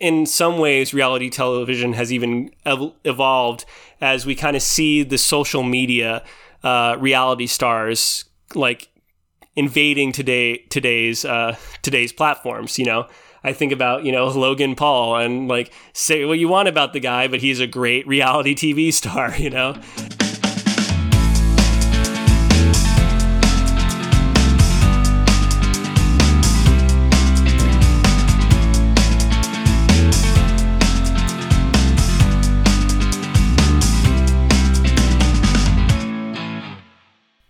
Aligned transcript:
in 0.00 0.26
some 0.26 0.58
ways, 0.58 0.94
reality 0.94 1.30
television 1.30 1.92
has 1.94 2.12
even 2.12 2.50
ev- 2.64 2.92
evolved 3.04 3.64
as 4.00 4.24
we 4.26 4.34
kind 4.34 4.56
of 4.56 4.62
see 4.62 5.02
the 5.02 5.18
social 5.18 5.62
media 5.62 6.24
uh, 6.62 6.96
reality 6.98 7.46
stars 7.46 8.24
like 8.54 8.88
invading 9.56 10.12
today 10.12 10.58
today's 10.68 11.24
uh, 11.24 11.56
today's 11.82 12.12
platforms. 12.12 12.78
You 12.78 12.84
know, 12.84 13.08
I 13.44 13.52
think 13.52 13.72
about 13.72 14.04
you 14.04 14.12
know 14.12 14.26
Logan 14.28 14.74
Paul 14.74 15.16
and 15.16 15.48
like 15.48 15.72
say 15.92 16.24
what 16.24 16.38
you 16.38 16.48
want 16.48 16.68
about 16.68 16.92
the 16.92 17.00
guy, 17.00 17.28
but 17.28 17.40
he's 17.40 17.60
a 17.60 17.66
great 17.66 18.06
reality 18.06 18.54
TV 18.54 18.92
star. 18.92 19.34
You 19.38 19.50
know. 19.50 19.80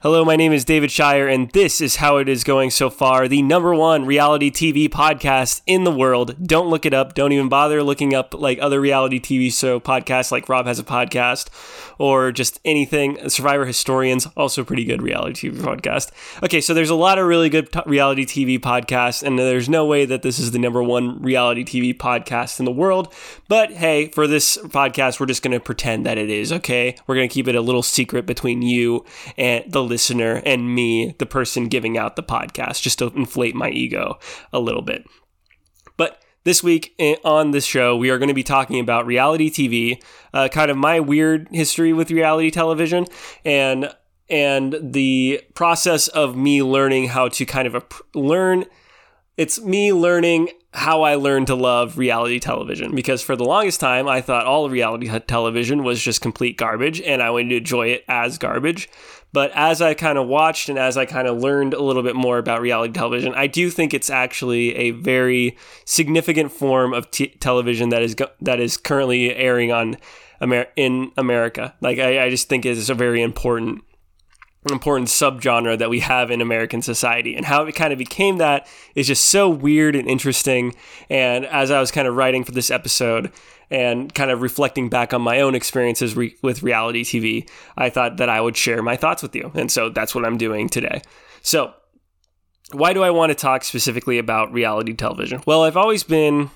Hello, 0.00 0.24
my 0.24 0.36
name 0.36 0.52
is 0.52 0.64
David 0.64 0.92
Shire, 0.92 1.26
and 1.26 1.50
this 1.50 1.80
is 1.80 1.96
How 1.96 2.18
It 2.18 2.28
Is 2.28 2.44
Going 2.44 2.70
So 2.70 2.88
Far, 2.88 3.26
the 3.26 3.42
number 3.42 3.74
one 3.74 4.06
reality 4.06 4.48
TV 4.48 4.88
podcast 4.88 5.60
in 5.66 5.82
the 5.82 5.90
world. 5.90 6.36
Don't 6.46 6.70
look 6.70 6.86
it 6.86 6.94
up. 6.94 7.14
Don't 7.14 7.32
even 7.32 7.48
bother 7.48 7.82
looking 7.82 8.14
up 8.14 8.32
like 8.32 8.60
other 8.60 8.80
reality 8.80 9.18
TV 9.18 9.52
show 9.52 9.80
podcasts, 9.80 10.30
like 10.30 10.48
Rob 10.48 10.66
has 10.66 10.78
a 10.78 10.84
podcast, 10.84 11.48
or 11.98 12.30
just 12.30 12.60
anything. 12.64 13.28
Survivor 13.28 13.66
Historians, 13.66 14.28
also 14.36 14.62
pretty 14.62 14.84
good 14.84 15.02
reality 15.02 15.50
TV 15.50 15.56
podcast. 15.56 16.12
Okay, 16.44 16.60
so 16.60 16.74
there's 16.74 16.90
a 16.90 16.94
lot 16.94 17.18
of 17.18 17.26
really 17.26 17.48
good 17.48 17.72
t- 17.72 17.80
reality 17.84 18.24
TV 18.24 18.56
podcasts, 18.56 19.24
and 19.24 19.36
there's 19.36 19.68
no 19.68 19.84
way 19.84 20.04
that 20.04 20.22
this 20.22 20.38
is 20.38 20.52
the 20.52 20.60
number 20.60 20.80
one 20.80 21.20
reality 21.22 21.64
TV 21.64 21.92
podcast 21.92 22.60
in 22.60 22.66
the 22.66 22.70
world. 22.70 23.12
But 23.48 23.72
hey, 23.72 24.10
for 24.10 24.28
this 24.28 24.58
podcast, 24.58 25.18
we're 25.18 25.26
just 25.26 25.42
going 25.42 25.58
to 25.58 25.60
pretend 25.60 26.06
that 26.06 26.18
it 26.18 26.30
is, 26.30 26.52
okay? 26.52 26.94
We're 27.08 27.16
going 27.16 27.28
to 27.28 27.34
keep 27.34 27.48
it 27.48 27.56
a 27.56 27.60
little 27.60 27.82
secret 27.82 28.26
between 28.26 28.62
you 28.62 29.04
and 29.36 29.64
the 29.66 29.87
listener 29.88 30.42
and 30.44 30.74
me, 30.74 31.14
the 31.18 31.26
person 31.26 31.68
giving 31.68 31.96
out 31.96 32.16
the 32.16 32.22
podcast, 32.22 32.82
just 32.82 32.98
to 32.98 33.06
inflate 33.08 33.54
my 33.54 33.70
ego 33.70 34.18
a 34.52 34.60
little 34.60 34.82
bit. 34.82 35.04
But 35.96 36.22
this 36.44 36.62
week 36.62 36.94
eh, 36.98 37.16
on 37.24 37.50
this 37.50 37.64
show, 37.64 37.96
we 37.96 38.10
are 38.10 38.18
going 38.18 38.28
to 38.28 38.34
be 38.34 38.42
talking 38.42 38.80
about 38.80 39.06
reality 39.06 39.50
TV, 39.50 40.02
uh, 40.32 40.48
kind 40.48 40.70
of 40.70 40.76
my 40.76 41.00
weird 41.00 41.48
history 41.50 41.92
with 41.92 42.10
reality 42.10 42.50
television, 42.50 43.06
and 43.44 43.92
and 44.30 44.76
the 44.82 45.42
process 45.54 46.08
of 46.08 46.36
me 46.36 46.62
learning 46.62 47.08
how 47.08 47.28
to 47.28 47.46
kind 47.46 47.66
of 47.66 47.84
learn. 48.14 48.64
It's 49.36 49.60
me 49.60 49.92
learning 49.92 50.50
how 50.74 51.02
I 51.02 51.14
learned 51.14 51.46
to 51.46 51.54
love 51.54 51.96
reality 51.96 52.38
television 52.38 52.94
because 52.94 53.22
for 53.22 53.36
the 53.36 53.44
longest 53.44 53.80
time 53.80 54.06
I 54.06 54.20
thought 54.20 54.46
all 54.46 54.68
reality 54.68 55.08
television 55.20 55.82
was 55.82 56.02
just 56.02 56.20
complete 56.20 56.58
garbage 56.58 57.00
and 57.00 57.22
I 57.22 57.30
would 57.30 57.50
enjoy 57.50 57.88
it 57.88 58.04
as 58.06 58.36
garbage. 58.36 58.88
But 59.32 59.50
as 59.54 59.82
I 59.82 59.94
kind 59.94 60.16
of 60.16 60.26
watched 60.26 60.68
and 60.68 60.78
as 60.78 60.96
I 60.96 61.04
kind 61.04 61.28
of 61.28 61.38
learned 61.38 61.74
a 61.74 61.82
little 61.82 62.02
bit 62.02 62.16
more 62.16 62.38
about 62.38 62.60
reality 62.60 62.92
television, 62.92 63.34
I 63.34 63.46
do 63.46 63.70
think 63.70 63.92
it's 63.92 64.10
actually 64.10 64.74
a 64.74 64.92
very 64.92 65.56
significant 65.84 66.50
form 66.50 66.94
of 66.94 67.10
t- 67.10 67.28
television 67.40 67.90
that 67.90 68.02
is 68.02 68.14
go- 68.14 68.30
that 68.40 68.58
is 68.58 68.76
currently 68.76 69.34
airing 69.34 69.70
on 69.70 69.96
Amer- 70.40 70.68
in 70.76 71.12
America. 71.16 71.74
Like 71.80 71.98
I, 71.98 72.24
I 72.24 72.30
just 72.30 72.48
think 72.48 72.64
it 72.64 72.78
is 72.78 72.90
a 72.90 72.94
very 72.94 73.22
important 73.22 73.82
important 74.72 75.08
subgenre 75.08 75.78
that 75.78 75.90
we 75.90 76.00
have 76.00 76.30
in 76.30 76.40
American 76.40 76.82
society. 76.82 77.34
And 77.34 77.44
how 77.46 77.64
it 77.64 77.74
kind 77.74 77.92
of 77.92 77.98
became 77.98 78.38
that 78.38 78.66
is 78.94 79.06
just 79.06 79.26
so 79.26 79.48
weird 79.48 79.94
and 79.96 80.08
interesting. 80.08 80.74
And 81.08 81.46
as 81.46 81.70
I 81.70 81.80
was 81.80 81.90
kind 81.90 82.08
of 82.08 82.16
writing 82.16 82.44
for 82.44 82.52
this 82.52 82.70
episode 82.70 83.32
and 83.70 84.12
kind 84.14 84.30
of 84.30 84.42
reflecting 84.42 84.88
back 84.88 85.12
on 85.12 85.22
my 85.22 85.40
own 85.40 85.54
experiences 85.54 86.16
re- 86.16 86.36
with 86.42 86.62
reality 86.62 87.04
TV, 87.04 87.48
I 87.76 87.90
thought 87.90 88.16
that 88.16 88.28
I 88.28 88.40
would 88.40 88.56
share 88.56 88.82
my 88.82 88.96
thoughts 88.96 89.22
with 89.22 89.34
you. 89.34 89.50
And 89.54 89.70
so 89.70 89.90
that's 89.90 90.14
what 90.14 90.24
I'm 90.24 90.38
doing 90.38 90.68
today. 90.68 91.02
So, 91.42 91.74
why 92.72 92.92
do 92.92 93.02
I 93.02 93.10
want 93.10 93.30
to 93.30 93.34
talk 93.34 93.64
specifically 93.64 94.18
about 94.18 94.52
reality 94.52 94.92
television? 94.92 95.42
Well, 95.46 95.62
I've 95.62 95.76
always 95.76 96.02
been 96.02 96.50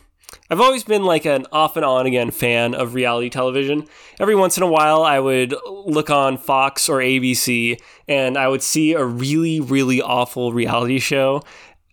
I've 0.51 0.61
always 0.61 0.85
been 0.85 1.05
like 1.05 1.25
an 1.25 1.47
off 1.53 1.77
and 1.77 1.85
on 1.85 2.07
again 2.07 2.31
fan 2.31 2.75
of 2.75 2.95
reality 2.95 3.31
television. 3.31 3.87
Every 4.21 4.35
once 4.35 4.57
in 4.57 4.63
a 4.63 4.69
while, 4.69 5.03
I 5.03 5.19
would 5.19 5.55
look 5.67 6.11
on 6.11 6.37
Fox 6.37 6.89
or 6.89 6.99
ABC 6.99 7.81
and 8.09 8.37
I 8.37 8.49
would 8.49 8.63
see 8.63 8.93
a 8.93 9.05
really, 9.05 9.61
really 9.61 10.03
awful 10.03 10.53
reality 10.53 10.99
show 10.99 11.43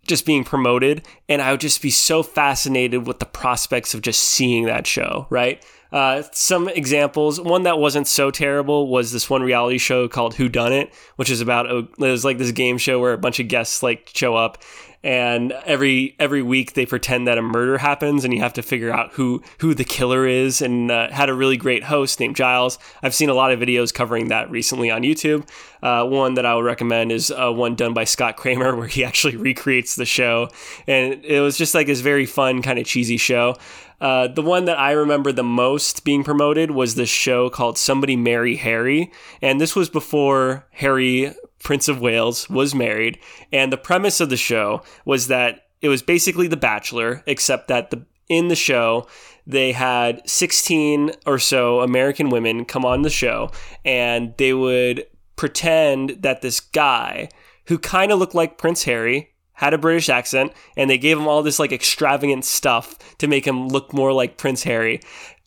just 0.10 0.26
being 0.26 0.44
promoted. 0.44 1.06
And 1.30 1.42
I 1.42 1.52
would 1.52 1.62
just 1.62 1.82
be 1.82 1.92
so 1.92 2.24
fascinated 2.24 3.08
with 3.08 3.20
the 3.20 3.26
prospects 3.26 3.94
of 3.94 4.02
just 4.02 4.22
seeing 4.22 4.66
that 4.66 4.88
show, 4.88 5.28
right? 5.30 5.64
Uh, 5.92 6.24
some 6.34 6.70
examples. 6.70 7.42
One 7.42 7.64
that 7.64 7.80
wasn't 7.80 8.08
so 8.08 8.30
terrible 8.30 8.88
was 8.88 9.12
this 9.12 9.30
one 9.30 9.42
reality 9.42 9.78
show 9.78 10.08
called 10.08 10.36
Who 10.36 10.48
Done 10.48 10.72
It, 10.72 10.94
which 11.16 11.30
is 11.30 11.42
about 11.42 11.70
a, 11.70 11.78
it 11.78 11.98
was 11.98 12.24
like 12.24 12.38
this 12.38 12.52
game 12.52 12.78
show 12.78 13.00
where 13.00 13.14
a 13.14 13.18
bunch 13.18 13.40
of 13.40 13.48
guests 13.48 13.82
like 13.82 14.12
show 14.14 14.36
up 14.36 14.62
and 15.04 15.54
every 15.66 16.16
every 16.20 16.42
week 16.42 16.74
they 16.74 16.86
pretend 16.86 17.28
that 17.28 17.38
a 17.38 17.42
murder 17.42 17.78
happens 17.78 18.26
and 18.26 18.34
you 18.34 18.42
have 18.42 18.54
to 18.54 18.62
figure 18.62 18.92
out 18.92 19.14
who 19.14 19.42
who 19.60 19.74
the 19.74 19.86
killer 19.86 20.28
is 20.28 20.62
and 20.62 20.92
uh, 20.92 21.10
had 21.12 21.30
a 21.30 21.34
really 21.34 21.58
great 21.58 21.84
host 21.84 22.20
named 22.20 22.36
giles. 22.36 22.78
I've 23.02 23.14
seen 23.14 23.30
a 23.30 23.34
lot 23.34 23.52
of 23.52 23.60
videos 23.60 23.94
covering 23.94 24.28
that 24.28 24.52
recently 24.52 24.92
on 24.92 25.04
youtube. 25.04 25.48
Uh, 25.82 26.06
one 26.06 26.34
that 26.34 26.46
i 26.46 26.54
would 26.54 26.66
recommend 26.66 27.12
is 27.12 27.32
uh, 27.32 27.52
one 27.52 27.76
done 27.76 27.94
by 27.94 28.04
scott 28.04 28.36
kramer 28.36 28.76
where 28.78 28.88
he 28.88 29.04
actually 29.04 29.38
recreates 29.38 29.96
the 29.96 30.06
show. 30.06 30.50
And 30.88 31.24
it 31.24 31.40
was 31.40 31.58
just 31.58 31.74
like 31.74 31.88
this 31.88 32.02
very 32.02 32.26
fun 32.26 32.62
kind 32.62 32.78
of 32.78 32.86
cheesy 32.86 33.18
show. 33.18 33.56
Uh, 34.02 34.28
the 34.28 34.42
one 34.42 34.66
that 34.66 34.80
I 34.80 34.92
remember 34.92 35.32
the 35.32 35.44
most 35.44 36.06
being 36.06 36.24
promoted 36.24 36.72
was 36.72 36.96
this 36.96 37.10
show 37.10 37.50
called 37.50 37.78
Somebody 37.78 38.16
Marry 38.16 38.56
Harry. 38.56 39.12
And 39.42 39.60
this 39.60 39.76
was 39.76 39.90
before 39.90 40.66
Harry, 40.72 41.34
Prince 41.64 41.88
of 41.88 42.02
Wales, 42.02 42.50
was 42.50 42.74
married. 42.74 43.20
And 43.52 43.72
the 43.72 43.78
premise 43.78 44.20
of 44.20 44.30
the 44.30 44.38
show 44.38 44.82
was 45.06 45.28
that 45.28 45.68
it 45.82 45.90
was 45.90 46.02
basically 46.02 46.48
The 46.48 46.58
Bachelor, 46.58 47.24
except 47.26 47.68
that 47.68 47.90
the 47.90 48.06
in 48.30 48.48
the 48.48 48.56
show, 48.56 49.08
they 49.48 49.72
had 49.72 50.22
16 50.30 51.14
or 51.26 51.40
so 51.40 51.82
American 51.82 52.30
women 52.30 52.64
come 52.64 52.86
on 52.86 53.02
the 53.02 53.10
show 53.10 53.50
and 53.84 54.36
they 54.38 54.54
would 54.54 55.08
pretend 55.36 56.22
that 56.22 56.42
this 56.42 56.60
guy 56.60 57.30
who 57.66 57.80
kind 57.80 58.12
of 58.12 58.20
looked 58.20 58.36
like 58.36 58.58
Prince 58.58 58.84
Harry 58.84 59.32
had 59.54 59.74
a 59.74 59.78
British 59.78 60.08
accent, 60.08 60.54
and 60.78 60.90
they 60.90 60.98
gave 60.98 61.18
him 61.18 61.28
all 61.28 61.44
this 61.44 61.60
like 61.60 61.74
extravagant 61.74 62.46
stuff 62.46 62.98
to 63.18 63.28
make 63.28 63.46
him 63.46 63.68
look 63.68 63.94
more 63.94 64.14
like 64.14 64.38
Prince 64.38 64.64
Harry. 64.64 65.02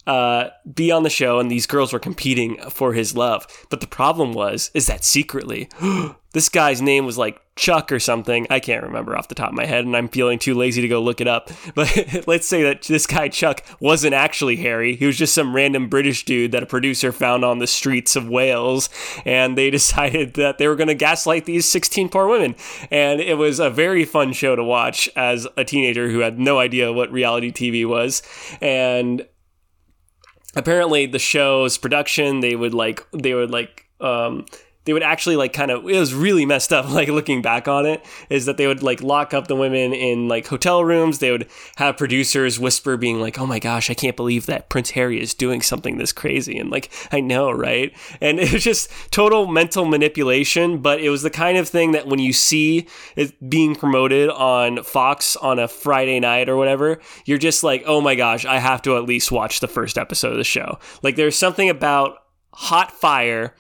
Uh, 0.06 0.50
be 0.74 0.90
on 0.90 1.04
the 1.04 1.10
show, 1.10 1.38
and 1.38 1.50
these 1.50 1.66
girls 1.66 1.92
were 1.92 1.98
competing 1.98 2.56
for 2.70 2.92
his 2.92 3.16
love. 3.16 3.46
But 3.70 3.80
the 3.80 3.86
problem 3.86 4.32
was, 4.32 4.70
is 4.74 4.86
that 4.88 5.04
secretly, 5.04 5.68
this 6.32 6.48
guy's 6.48 6.82
name 6.82 7.06
was 7.06 7.18
like 7.18 7.40
Chuck 7.54 7.92
or 7.92 8.00
something. 8.00 8.46
I 8.48 8.60
can't 8.60 8.82
remember 8.82 9.16
off 9.16 9.28
the 9.28 9.34
top 9.34 9.50
of 9.50 9.54
my 9.54 9.66
head, 9.66 9.84
and 9.84 9.94
I'm 9.94 10.08
feeling 10.08 10.38
too 10.38 10.54
lazy 10.54 10.80
to 10.80 10.88
go 10.88 11.02
look 11.02 11.20
it 11.20 11.28
up. 11.28 11.50
But 11.74 12.24
let's 12.26 12.46
say 12.46 12.62
that 12.64 12.82
this 12.82 13.06
guy 13.06 13.28
Chuck 13.28 13.64
wasn't 13.80 14.14
actually 14.14 14.56
Harry. 14.56 14.96
He 14.96 15.06
was 15.06 15.16
just 15.16 15.34
some 15.34 15.54
random 15.54 15.88
British 15.88 16.24
dude 16.24 16.52
that 16.52 16.62
a 16.62 16.66
producer 16.66 17.12
found 17.12 17.44
on 17.44 17.58
the 17.58 17.66
streets 17.66 18.16
of 18.16 18.28
Wales, 18.28 18.88
and 19.24 19.56
they 19.56 19.70
decided 19.78 20.34
that 20.34 20.58
they 20.58 20.68
were 20.68 20.76
going 20.76 20.88
to 20.88 20.94
gaslight 20.94 21.44
these 21.44 21.68
16 21.70 22.08
poor 22.08 22.26
women. 22.26 22.56
And 22.90 23.20
it 23.20 23.38
was 23.38 23.58
a 23.60 23.70
very 23.70 24.04
fun 24.04 24.32
show 24.32 24.56
to 24.56 24.64
watch 24.64 25.08
as 25.16 25.46
a 25.56 25.64
teenager 25.64 26.10
who 26.10 26.18
had 26.20 26.38
no 26.38 26.58
idea 26.58 26.92
what 26.92 27.12
reality 27.12 27.52
TV 27.52 27.86
was. 27.86 28.22
And 28.60 29.26
apparently, 30.54 31.06
the 31.06 31.18
show's 31.18 31.78
production, 31.78 32.40
they 32.40 32.56
would 32.56 32.74
like, 32.74 33.06
they 33.12 33.34
would 33.34 33.50
like, 33.50 33.88
um, 34.00 34.46
they 34.84 34.92
would 34.92 35.02
actually 35.02 35.36
like 35.36 35.52
kind 35.52 35.70
of 35.70 35.88
it 35.88 35.98
was 35.98 36.14
really 36.14 36.46
messed 36.46 36.72
up 36.72 36.88
like 36.90 37.08
looking 37.08 37.42
back 37.42 37.68
on 37.68 37.86
it 37.86 38.04
is 38.28 38.46
that 38.46 38.56
they 38.56 38.66
would 38.66 38.82
like 38.82 39.02
lock 39.02 39.34
up 39.34 39.46
the 39.46 39.56
women 39.56 39.92
in 39.92 40.28
like 40.28 40.46
hotel 40.46 40.84
rooms. 40.84 41.18
They 41.18 41.30
would 41.30 41.48
have 41.76 41.96
producers 41.96 42.58
whisper 42.58 42.96
being 42.96 43.20
like 43.20 43.38
oh 43.38 43.46
my 43.46 43.58
gosh 43.58 43.90
i 43.90 43.94
can't 43.94 44.16
believe 44.16 44.46
that 44.46 44.68
prince 44.68 44.90
harry 44.90 45.20
is 45.20 45.34
doing 45.34 45.62
something 45.62 45.98
this 45.98 46.12
crazy. 46.12 46.58
And 46.58 46.70
like 46.70 46.90
i 47.10 47.20
know 47.20 47.50
right? 47.50 47.92
And 48.20 48.38
it 48.40 48.52
was 48.52 48.64
just 48.64 48.90
total 49.10 49.46
mental 49.46 49.84
manipulation 49.84 50.78
but 50.78 51.00
it 51.00 51.10
was 51.10 51.22
the 51.22 51.30
kind 51.30 51.58
of 51.58 51.68
thing 51.68 51.92
that 51.92 52.06
when 52.06 52.18
you 52.18 52.32
see 52.32 52.86
it 53.16 53.48
being 53.48 53.74
promoted 53.74 54.30
on 54.30 54.82
fox 54.82 55.36
on 55.36 55.58
a 55.58 55.68
friday 55.68 56.20
night 56.20 56.48
or 56.48 56.56
whatever 56.56 57.00
you're 57.24 57.38
just 57.38 57.62
like 57.62 57.82
oh 57.86 58.00
my 58.00 58.14
gosh 58.14 58.44
i 58.44 58.58
have 58.58 58.82
to 58.82 58.96
at 58.96 59.04
least 59.04 59.32
watch 59.32 59.60
the 59.60 59.68
first 59.68 59.98
episode 59.98 60.32
of 60.32 60.36
the 60.36 60.44
show. 60.44 60.78
Like 61.02 61.16
there's 61.16 61.36
something 61.36 61.68
about 61.68 62.18
hot 62.52 62.92
fire 62.92 63.54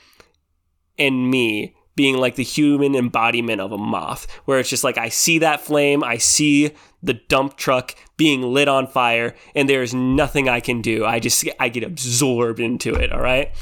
and 0.98 1.30
me 1.30 1.74
being 1.94 2.16
like 2.16 2.36
the 2.36 2.44
human 2.44 2.94
embodiment 2.94 3.60
of 3.60 3.72
a 3.72 3.78
moth, 3.78 4.30
where 4.44 4.58
it's 4.58 4.70
just 4.70 4.84
like 4.84 4.96
I 4.96 5.08
see 5.08 5.38
that 5.38 5.60
flame, 5.60 6.02
I 6.02 6.16
see 6.16 6.72
the 7.02 7.14
dump 7.14 7.56
truck 7.56 7.94
being 8.16 8.42
lit 8.42 8.68
on 8.68 8.86
fire, 8.86 9.34
and 9.54 9.68
there's 9.68 9.92
nothing 9.92 10.48
I 10.48 10.60
can 10.60 10.80
do. 10.80 11.04
I 11.04 11.18
just 11.18 11.46
I 11.60 11.68
get 11.68 11.84
absorbed 11.84 12.60
into 12.60 12.94
it. 12.94 13.12
All 13.12 13.20
right. 13.20 13.52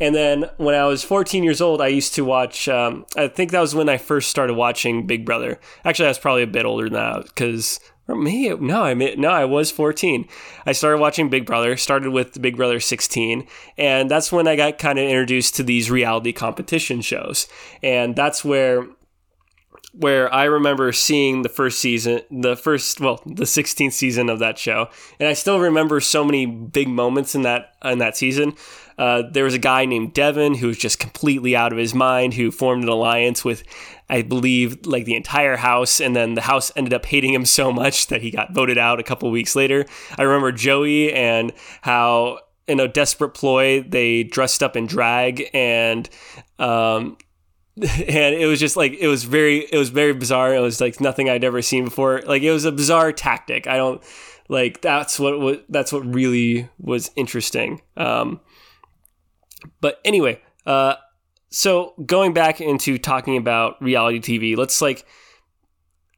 And 0.00 0.14
then 0.14 0.48
when 0.58 0.74
I 0.74 0.84
was 0.84 1.02
14 1.02 1.42
years 1.42 1.60
old, 1.60 1.80
I 1.80 1.88
used 1.88 2.14
to 2.14 2.24
watch. 2.24 2.68
Um, 2.68 3.06
I 3.16 3.28
think 3.28 3.50
that 3.52 3.60
was 3.60 3.74
when 3.74 3.88
I 3.88 3.96
first 3.96 4.30
started 4.30 4.54
watching 4.54 5.06
Big 5.06 5.24
Brother. 5.24 5.58
Actually, 5.84 6.06
I 6.06 6.10
was 6.10 6.18
probably 6.18 6.42
a 6.42 6.48
bit 6.48 6.66
older 6.66 6.84
than 6.84 6.94
that 6.94 7.24
because 7.24 7.80
or 8.08 8.16
me 8.16 8.48
no 8.48 8.82
I 8.82 8.94
mean, 8.94 9.20
no 9.20 9.28
I 9.28 9.44
was 9.44 9.70
14. 9.70 10.26
I 10.66 10.72
started 10.72 10.98
watching 10.98 11.28
Big 11.28 11.46
Brother. 11.46 11.76
Started 11.76 12.10
with 12.10 12.40
Big 12.40 12.56
Brother 12.56 12.80
16, 12.80 13.46
and 13.76 14.10
that's 14.10 14.32
when 14.32 14.48
I 14.48 14.56
got 14.56 14.78
kind 14.78 14.98
of 14.98 15.04
introduced 15.04 15.54
to 15.56 15.62
these 15.62 15.90
reality 15.90 16.32
competition 16.32 17.02
shows, 17.02 17.46
and 17.82 18.16
that's 18.16 18.44
where 18.44 18.86
where 19.92 20.32
I 20.32 20.44
remember 20.44 20.92
seeing 20.92 21.42
the 21.42 21.48
first 21.48 21.80
season, 21.80 22.20
the 22.30 22.56
first, 22.56 23.00
well, 23.00 23.20
the 23.26 23.44
16th 23.44 23.92
season 23.92 24.28
of 24.28 24.38
that 24.38 24.56
show, 24.56 24.88
and 25.18 25.28
I 25.28 25.32
still 25.32 25.58
remember 25.58 25.98
so 26.00 26.24
many 26.24 26.46
big 26.46 26.88
moments 26.88 27.34
in 27.34 27.42
that 27.42 27.74
in 27.84 27.98
that 27.98 28.16
season. 28.16 28.54
Uh, 28.96 29.22
there 29.30 29.44
was 29.44 29.54
a 29.54 29.58
guy 29.58 29.84
named 29.84 30.12
Devin 30.12 30.54
who 30.54 30.66
was 30.66 30.78
just 30.78 30.98
completely 30.98 31.54
out 31.54 31.72
of 31.72 31.78
his 31.78 31.94
mind, 31.94 32.34
who 32.34 32.50
formed 32.50 32.82
an 32.82 32.88
alliance 32.88 33.44
with, 33.44 33.62
I 34.10 34.22
believe, 34.22 34.86
like 34.86 35.04
the 35.04 35.14
entire 35.14 35.56
house, 35.56 36.00
and 36.00 36.16
then 36.16 36.34
the 36.34 36.40
house 36.40 36.72
ended 36.76 36.94
up 36.94 37.04
hating 37.04 37.34
him 37.34 37.44
so 37.44 37.72
much 37.72 38.06
that 38.08 38.22
he 38.22 38.30
got 38.30 38.54
voted 38.54 38.78
out 38.78 39.00
a 39.00 39.02
couple 39.02 39.30
weeks 39.30 39.54
later. 39.54 39.84
I 40.16 40.22
remember 40.22 40.52
Joey 40.52 41.12
and 41.12 41.52
how 41.82 42.40
in 42.66 42.80
a 42.80 42.86
desperate 42.86 43.30
ploy 43.30 43.82
they 43.82 44.22
dressed 44.22 44.62
up 44.62 44.76
in 44.76 44.86
drag 44.86 45.48
and 45.54 46.08
um, 46.58 47.16
and 47.80 48.34
it 48.34 48.46
was 48.46 48.60
just 48.60 48.76
like 48.76 48.92
it 48.98 49.08
was 49.08 49.24
very 49.24 49.60
it 49.72 49.78
was 49.78 49.90
very 49.90 50.12
bizarre. 50.12 50.54
It 50.54 50.60
was 50.60 50.80
like 50.80 51.00
nothing 51.00 51.30
i'd 51.30 51.44
ever 51.44 51.62
seen 51.62 51.84
before. 51.84 52.22
Like 52.26 52.42
it 52.42 52.50
was 52.50 52.64
a 52.64 52.72
bizarre 52.72 53.12
tactic. 53.12 53.66
I 53.66 53.76
don't 53.76 54.02
like 54.48 54.80
that's 54.80 55.18
what 55.18 55.38
was 55.38 55.58
that's 55.68 55.92
what 55.92 56.04
really 56.04 56.68
was 56.78 57.10
interesting. 57.16 57.80
Um 57.96 58.40
but 59.80 60.00
anyway 60.04 60.40
uh 60.66 60.94
so 61.50 61.94
going 62.04 62.32
back 62.32 62.60
into 62.60 62.98
talking 62.98 63.36
about 63.36 63.80
reality 63.82 64.20
tv 64.20 64.56
let's 64.56 64.80
like 64.82 65.06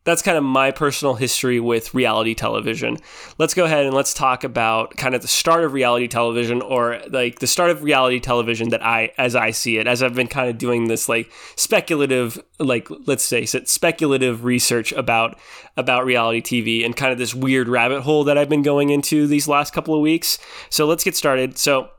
that's 0.05 0.23
kind 0.23 0.39
of 0.39 0.45
my 0.45 0.71
personal 0.71 1.15
history 1.15 1.61
with 1.61 1.93
reality 1.93 2.35
television. 2.35 2.97
Let's 3.39 3.53
go 3.53 3.65
ahead 3.65 3.85
and 3.85 3.95
let's 3.95 4.15
talk 4.15 4.45
about 4.45 4.97
kind 4.97 5.15
of 5.15 5.21
the 5.21 5.29
start 5.29 5.63
of 5.63 5.75
reality 5.75 6.09
television 6.09 6.63
or 6.63 7.01
like 7.11 7.41
the 7.41 7.47
start 7.47 7.71
of 7.71 7.83
reality 7.83 8.19
television 8.19 8.71
that 8.71 8.85
I 8.85 9.13
as 9.19 9.37
I 9.37 9.51
see 9.51 9.77
it 9.77 9.87
as 9.87 10.03
I've 10.03 10.15
been 10.15 10.27
kind 10.27 10.49
of 10.49 10.57
doing 10.57 10.89
this 10.89 11.09
like 11.09 11.31
speculative 11.55 12.43
like 12.59 12.89
let's 13.07 13.25
say 13.25 13.45
speculative 13.45 14.45
research 14.45 14.93
about 14.93 15.39
about 15.77 16.07
reality 16.07 16.41
TV 16.41 16.85
and 16.85 16.97
kind 16.97 17.13
of 17.13 17.19
this 17.19 17.35
weird 17.35 17.69
rabbit 17.69 18.01
hole 18.01 18.25
that 18.25 18.39
I've 18.39 18.49
been 18.49 18.63
going 18.63 18.89
into 18.89 19.27
these 19.27 19.47
last 19.47 19.75
couple 19.75 19.95
of 19.95 20.01
weeks. 20.01 20.39
So 20.71 20.87
let's 20.87 21.05
get 21.05 21.15
started. 21.15 21.59
So 21.59 21.91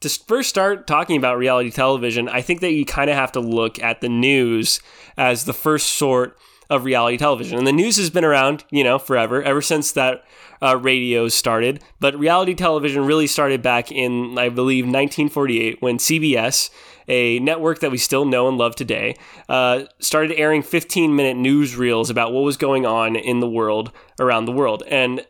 to 0.00 0.08
first 0.08 0.48
start 0.48 0.86
talking 0.86 1.16
about 1.16 1.38
reality 1.38 1.70
television, 1.70 2.28
I 2.28 2.40
think 2.40 2.60
that 2.60 2.72
you 2.72 2.84
kind 2.84 3.10
of 3.10 3.16
have 3.16 3.32
to 3.32 3.40
look 3.40 3.82
at 3.82 4.00
the 4.00 4.08
news 4.08 4.80
as 5.16 5.44
the 5.44 5.52
first 5.52 5.94
sort 5.94 6.38
of 6.70 6.84
reality 6.84 7.16
television. 7.16 7.58
And 7.58 7.66
the 7.66 7.72
news 7.72 7.96
has 7.96 8.10
been 8.10 8.24
around, 8.24 8.64
you 8.70 8.84
know, 8.84 8.98
forever, 8.98 9.42
ever 9.42 9.62
since 9.62 9.92
that 9.92 10.24
uh, 10.62 10.76
radio 10.76 11.28
started. 11.28 11.82
But 11.98 12.18
reality 12.18 12.54
television 12.54 13.06
really 13.06 13.26
started 13.26 13.62
back 13.62 13.90
in, 13.90 14.36
I 14.38 14.50
believe, 14.50 14.84
1948 14.84 15.80
when 15.80 15.98
CBS, 15.98 16.70
a 17.08 17.38
network 17.38 17.80
that 17.80 17.90
we 17.90 17.96
still 17.96 18.26
know 18.26 18.48
and 18.48 18.58
love 18.58 18.76
today, 18.76 19.16
uh, 19.48 19.84
started 19.98 20.36
airing 20.36 20.62
15 20.62 21.16
minute 21.16 21.36
newsreels 21.36 22.10
about 22.10 22.32
what 22.32 22.42
was 22.42 22.56
going 22.56 22.84
on 22.84 23.16
in 23.16 23.40
the 23.40 23.48
world 23.48 23.90
around 24.20 24.44
the 24.44 24.52
world. 24.52 24.82
And 24.88 25.24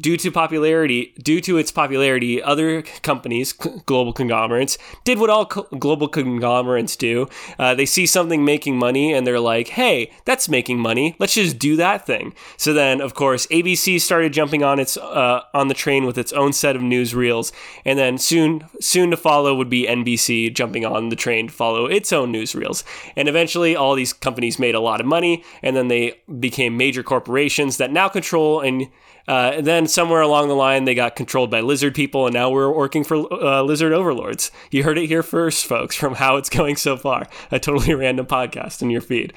due 0.00 0.16
to 0.16 0.30
popularity, 0.30 1.14
due 1.22 1.40
to 1.42 1.58
its 1.58 1.70
popularity, 1.70 2.42
other 2.42 2.82
companies, 3.02 3.52
global 3.52 4.12
conglomerates, 4.12 4.78
did 5.04 5.18
what 5.18 5.30
all 5.30 5.46
co- 5.46 5.68
global 5.78 6.08
conglomerates 6.08 6.96
do. 6.96 7.28
Uh, 7.58 7.74
they 7.74 7.86
see 7.86 8.06
something 8.06 8.44
making 8.44 8.78
money 8.78 9.12
and 9.12 9.26
they're 9.26 9.40
like, 9.40 9.68
"Hey, 9.68 10.10
that's 10.24 10.48
making 10.48 10.78
money. 10.78 11.16
Let's 11.18 11.34
just 11.34 11.58
do 11.58 11.76
that 11.76 12.06
thing." 12.06 12.34
So 12.56 12.72
then, 12.72 13.00
of 13.00 13.14
course, 13.14 13.46
ABC 13.48 14.00
started 14.00 14.32
jumping 14.32 14.62
on 14.62 14.78
its 14.78 14.96
uh, 14.96 15.42
on 15.54 15.68
the 15.68 15.74
train 15.74 16.06
with 16.06 16.18
its 16.18 16.32
own 16.32 16.52
set 16.52 16.76
of 16.76 16.82
newsreels, 16.82 17.52
and 17.84 17.98
then 17.98 18.18
soon, 18.18 18.64
soon 18.80 19.10
to 19.10 19.16
follow 19.16 19.54
would 19.54 19.70
be 19.70 19.86
NBC 19.86 20.52
jumping 20.54 20.84
on 20.84 21.08
the 21.08 21.16
train 21.16 21.48
to 21.48 21.52
follow 21.52 21.86
its 21.86 22.12
own 22.12 22.32
newsreels. 22.32 22.84
And 23.16 23.28
eventually, 23.28 23.76
all 23.76 23.94
these 23.94 24.12
companies 24.12 24.58
made 24.58 24.74
a 24.74 24.80
lot 24.80 25.00
of 25.00 25.06
money, 25.06 25.44
and 25.62 25.76
then 25.76 25.88
they 25.88 26.20
became 26.38 26.76
major 26.76 27.02
corporations 27.02 27.76
that 27.76 27.92
now 27.92 28.08
control 28.08 28.60
and 28.60 28.88
uh, 29.28 29.52
and 29.54 29.66
then 29.66 29.86
somewhere 29.86 30.20
along 30.20 30.48
the 30.48 30.54
line, 30.54 30.84
they 30.84 30.94
got 30.94 31.16
controlled 31.16 31.50
by 31.50 31.60
lizard 31.60 31.94
people, 31.94 32.26
and 32.26 32.34
now 32.34 32.50
we're 32.50 32.72
working 32.72 33.04
for 33.04 33.32
uh, 33.32 33.62
lizard 33.62 33.92
overlords. 33.92 34.50
You 34.70 34.82
heard 34.82 34.98
it 34.98 35.06
here 35.06 35.22
first, 35.22 35.66
folks, 35.66 35.94
from 35.94 36.14
how 36.14 36.36
it's 36.36 36.50
going 36.60 36.76
so 36.76 36.96
far. 36.96 37.26
A 37.50 37.58
totally 37.58 37.94
random 37.94 38.26
podcast 38.26 38.82
in 38.82 38.90
your 38.90 39.00
feed. 39.00 39.32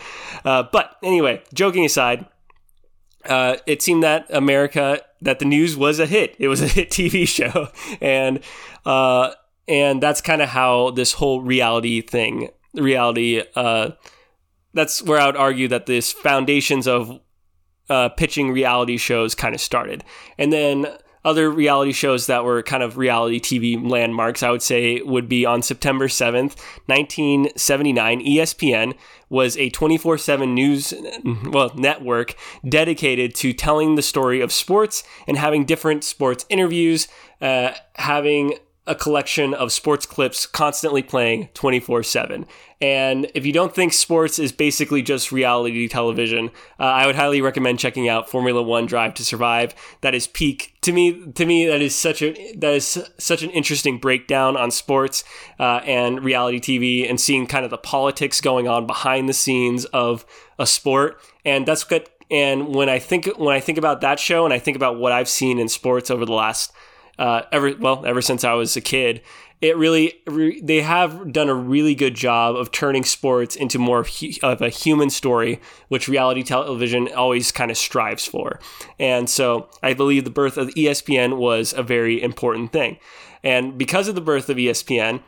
Uh, 0.45 0.63
but 0.71 0.97
anyway, 1.03 1.41
joking 1.53 1.85
aside, 1.85 2.25
uh, 3.25 3.57
it 3.65 3.81
seemed 3.81 4.03
that 4.03 4.25
America, 4.29 5.01
that 5.21 5.39
the 5.39 5.45
news 5.45 5.77
was 5.77 5.99
a 5.99 6.05
hit. 6.05 6.35
It 6.39 6.47
was 6.47 6.61
a 6.61 6.67
hit 6.67 6.89
TV 6.89 7.27
show, 7.27 7.69
and 8.01 8.39
uh, 8.85 9.31
and 9.67 10.01
that's 10.01 10.21
kind 10.21 10.41
of 10.41 10.49
how 10.49 10.91
this 10.91 11.13
whole 11.13 11.41
reality 11.41 12.01
thing, 12.01 12.49
reality. 12.73 13.43
Uh, 13.55 13.91
that's 14.73 15.03
where 15.03 15.19
I 15.19 15.27
would 15.27 15.37
argue 15.37 15.67
that 15.67 15.85
this 15.85 16.11
foundations 16.11 16.87
of 16.87 17.19
uh, 17.89 18.09
pitching 18.09 18.51
reality 18.51 18.97
shows 18.97 19.35
kind 19.35 19.53
of 19.53 19.61
started. 19.61 20.03
And 20.37 20.51
then 20.51 20.87
other 21.25 21.49
reality 21.49 21.93
shows 21.93 22.27
that 22.27 22.43
were 22.43 22.61
kind 22.63 22.83
of 22.83 22.97
reality 22.97 23.39
TV 23.39 23.81
landmarks, 23.89 24.43
I 24.43 24.51
would 24.51 24.61
say, 24.61 25.01
would 25.01 25.29
be 25.29 25.45
on 25.45 25.61
September 25.61 26.07
7th, 26.07 26.59
1979. 26.87 28.25
ESPN 28.25 28.93
was 29.29 29.57
a 29.57 29.69
24 29.69 30.17
7 30.17 30.53
news 30.53 30.93
well, 31.45 31.71
network 31.75 32.35
dedicated 32.67 33.33
to 33.35 33.53
telling 33.53 33.95
the 33.95 34.01
story 34.01 34.41
of 34.41 34.51
sports 34.51 35.03
and 35.27 35.37
having 35.37 35.65
different 35.65 36.03
sports 36.03 36.45
interviews, 36.49 37.07
uh, 37.41 37.71
having 37.95 38.57
a 38.85 38.93
collection 38.93 39.53
of 39.53 39.71
sports 39.71 40.05
clips 40.05 40.45
constantly 40.45 41.01
playing 41.01 41.47
24 41.53 42.03
7. 42.03 42.45
And 42.83 43.31
if 43.33 43.45
you 43.45 43.53
don't 43.53 43.73
think 43.73 43.93
sports 43.93 44.37
is 44.37 44.51
basically 44.51 45.01
just 45.01 45.31
reality 45.31 45.87
television, 45.87 46.49
uh, 46.77 46.83
I 46.83 47.05
would 47.05 47.15
highly 47.15 47.39
recommend 47.39 47.79
checking 47.79 48.09
out 48.09 48.29
Formula 48.29 48.61
One 48.61 48.87
Drive 48.87 49.13
to 49.13 49.23
Survive. 49.23 49.73
That 50.01 50.13
is 50.13 50.27
peak 50.27 50.75
to 50.81 50.91
me. 50.91 51.31
To 51.31 51.45
me, 51.45 51.65
that 51.65 51.81
is 51.81 51.95
such 51.95 52.21
a 52.21 52.33
that 52.57 52.73
is 52.73 53.01
such 53.17 53.41
an 53.41 53.51
interesting 53.51 53.99
breakdown 53.99 54.57
on 54.57 54.69
sports 54.69 55.23
uh, 55.61 55.79
and 55.85 56.25
reality 56.25 56.59
TV, 56.59 57.09
and 57.09 57.21
seeing 57.21 57.47
kind 57.47 57.63
of 57.63 57.71
the 57.71 57.77
politics 57.77 58.41
going 58.41 58.67
on 58.67 58.85
behind 58.85 59.29
the 59.29 59.33
scenes 59.33 59.85
of 59.85 60.25
a 60.59 60.67
sport. 60.67 61.21
And 61.45 61.65
that's 61.65 61.89
what. 61.89 62.09
And 62.29 62.75
when 62.75 62.89
I 62.89 62.99
think 62.99 63.27
when 63.37 63.55
I 63.55 63.61
think 63.61 63.77
about 63.77 64.01
that 64.01 64.19
show, 64.19 64.43
and 64.43 64.53
I 64.53 64.59
think 64.59 64.75
about 64.75 64.99
what 64.99 65.13
I've 65.13 65.29
seen 65.29 65.57
in 65.57 65.69
sports 65.69 66.11
over 66.11 66.25
the 66.25 66.33
last 66.33 66.73
uh, 67.19 67.43
ever 67.51 67.73
well 67.79 68.05
ever 68.05 68.21
since 68.21 68.43
I 68.43 68.53
was 68.53 68.75
a 68.75 68.81
kid. 68.81 69.21
It 69.61 69.77
really 69.77 70.15
re, 70.27 70.59
they 70.61 70.81
have 70.81 71.31
done 71.31 71.47
a 71.47 71.55
really 71.55 71.95
good 71.95 72.15
job 72.15 72.55
of 72.57 72.71
turning 72.71 73.05
sports 73.05 73.55
into 73.55 73.79
more 73.79 73.99
of, 73.99 74.09
of 74.43 74.61
a 74.61 74.69
human 74.69 75.09
story, 75.09 75.61
which 75.87 76.09
reality 76.09 76.43
television 76.43 77.07
always 77.13 77.51
kind 77.51 77.71
of 77.71 77.77
strives 77.77 78.25
for. 78.25 78.59
And 78.99 79.29
so 79.29 79.69
I 79.81 79.93
believe 79.93 80.25
the 80.25 80.29
birth 80.29 80.57
of 80.57 80.69
ESPN 80.69 81.37
was 81.37 81.73
a 81.73 81.83
very 81.83 82.21
important 82.21 82.73
thing. 82.73 82.97
And 83.41 83.77
because 83.77 84.09
of 84.09 84.15
the 84.15 84.21
birth 84.21 84.49
of 84.49 84.57
ESPN, 84.57 85.21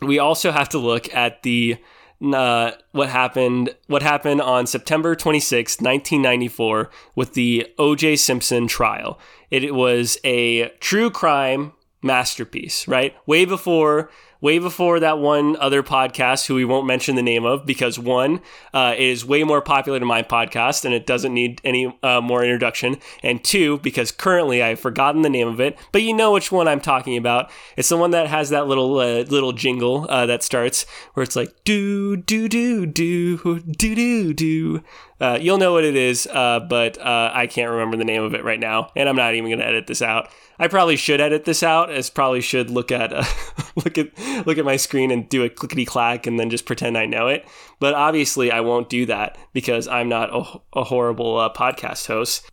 we 0.00 0.18
also 0.18 0.50
have 0.50 0.68
to 0.70 0.78
look 0.78 1.12
at 1.14 1.42
the 1.42 1.76
uh, 2.22 2.72
what 2.92 3.08
happened 3.08 3.74
what 3.86 4.02
happened 4.02 4.40
on 4.40 4.66
September 4.66 5.14
26, 5.16 5.80
1994 5.80 6.90
with 7.14 7.34
the 7.34 7.66
O.J. 7.78 8.16
Simpson 8.16 8.66
trial. 8.66 9.18
It 9.50 9.74
was 9.74 10.18
a 10.24 10.68
true 10.78 11.10
crime 11.10 11.72
masterpiece, 12.02 12.86
right? 12.88 13.14
Way 13.26 13.44
before 13.44 14.10
way 14.42 14.58
before 14.58 15.00
that 15.00 15.18
one 15.18 15.56
other 15.56 15.82
podcast 15.82 16.46
who 16.46 16.54
we 16.54 16.64
won't 16.64 16.86
mention 16.86 17.14
the 17.14 17.22
name 17.22 17.44
of 17.44 17.64
because 17.64 17.98
one 17.98 18.40
uh, 18.74 18.94
is 18.98 19.24
way 19.24 19.44
more 19.44 19.62
popular 19.62 19.98
than 19.98 20.08
my 20.08 20.22
podcast 20.22 20.84
and 20.84 20.92
it 20.92 21.06
doesn't 21.06 21.32
need 21.32 21.60
any 21.64 21.96
uh, 22.02 22.20
more 22.20 22.42
introduction 22.42 22.98
and 23.22 23.42
two 23.42 23.78
because 23.78 24.10
currently 24.10 24.62
i've 24.62 24.80
forgotten 24.80 25.22
the 25.22 25.30
name 25.30 25.48
of 25.48 25.60
it 25.60 25.78
but 25.92 26.02
you 26.02 26.12
know 26.12 26.32
which 26.32 26.50
one 26.50 26.66
i'm 26.66 26.80
talking 26.80 27.16
about 27.16 27.50
it's 27.76 27.88
the 27.88 27.96
one 27.96 28.10
that 28.10 28.26
has 28.26 28.50
that 28.50 28.66
little 28.66 28.98
uh, 28.98 29.22
little 29.22 29.52
jingle 29.52 30.06
uh, 30.10 30.26
that 30.26 30.42
starts 30.42 30.84
where 31.14 31.22
it's 31.22 31.36
like 31.36 31.54
do 31.64 32.16
do 32.16 32.48
do 32.48 32.84
do 32.84 33.36
do 33.36 33.60
do 33.60 34.34
do 34.34 34.82
uh, 35.20 35.38
you'll 35.40 35.58
know 35.58 35.72
what 35.72 35.84
it 35.84 35.94
is, 35.94 36.26
uh, 36.26 36.58
but 36.58 36.98
I 37.00 37.46
can't 37.46 37.70
remember 37.70 37.96
the 37.96 38.04
name 38.04 38.24
of 38.24 38.34
it 38.34 38.42
right 38.42 38.58
now, 38.58 38.90
and 38.96 39.08
I'm 39.08 39.14
not 39.14 39.34
even 39.34 39.50
going 39.50 39.60
to 39.60 39.64
edit 39.64 39.86
this 39.86 40.02
out. 40.02 40.28
I 40.58 40.66
probably 40.66 40.96
should 40.96 41.20
edit 41.20 41.44
this 41.44 41.62
out. 41.62 41.90
As 41.90 42.10
probably 42.10 42.40
should 42.40 42.70
look 42.70 42.90
at 42.90 43.12
look 43.76 43.98
at 43.98 44.10
look 44.46 44.58
at 44.58 44.64
my 44.64 44.76
screen 44.76 45.10
and 45.10 45.28
do 45.28 45.44
a 45.44 45.48
clickety 45.48 45.84
clack, 45.84 46.26
and 46.26 46.38
then 46.38 46.50
just 46.50 46.66
pretend 46.66 46.96
I 46.96 47.06
know 47.06 47.28
it. 47.28 47.46
But 47.80 47.94
obviously, 47.94 48.50
I 48.50 48.60
won't 48.60 48.88
do 48.88 49.06
that 49.06 49.38
because 49.52 49.88
I'm 49.88 50.08
not 50.08 50.30
a, 50.30 50.78
a 50.80 50.84
horrible 50.84 51.38
uh, 51.38 51.52
podcast 51.52 52.06
host. 52.06 52.48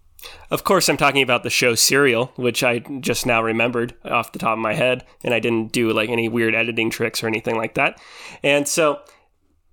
Of 0.52 0.64
course, 0.64 0.90
I'm 0.90 0.98
talking 0.98 1.22
about 1.22 1.44
the 1.44 1.50
show 1.50 1.76
Serial, 1.76 2.34
which 2.36 2.64
I 2.64 2.80
just 2.80 3.26
now 3.26 3.42
remembered 3.42 3.96
off 4.04 4.32
the 4.32 4.40
top 4.40 4.54
of 4.54 4.60
my 4.60 4.74
head, 4.74 5.06
and 5.24 5.34
I 5.34 5.40
didn't 5.40 5.72
do 5.72 5.92
like 5.94 6.10
any 6.10 6.28
weird 6.28 6.56
editing 6.56 6.90
tricks 6.90 7.24
or 7.24 7.28
anything 7.28 7.56
like 7.56 7.76
that. 7.76 8.02
And 8.44 8.68
so 8.68 9.00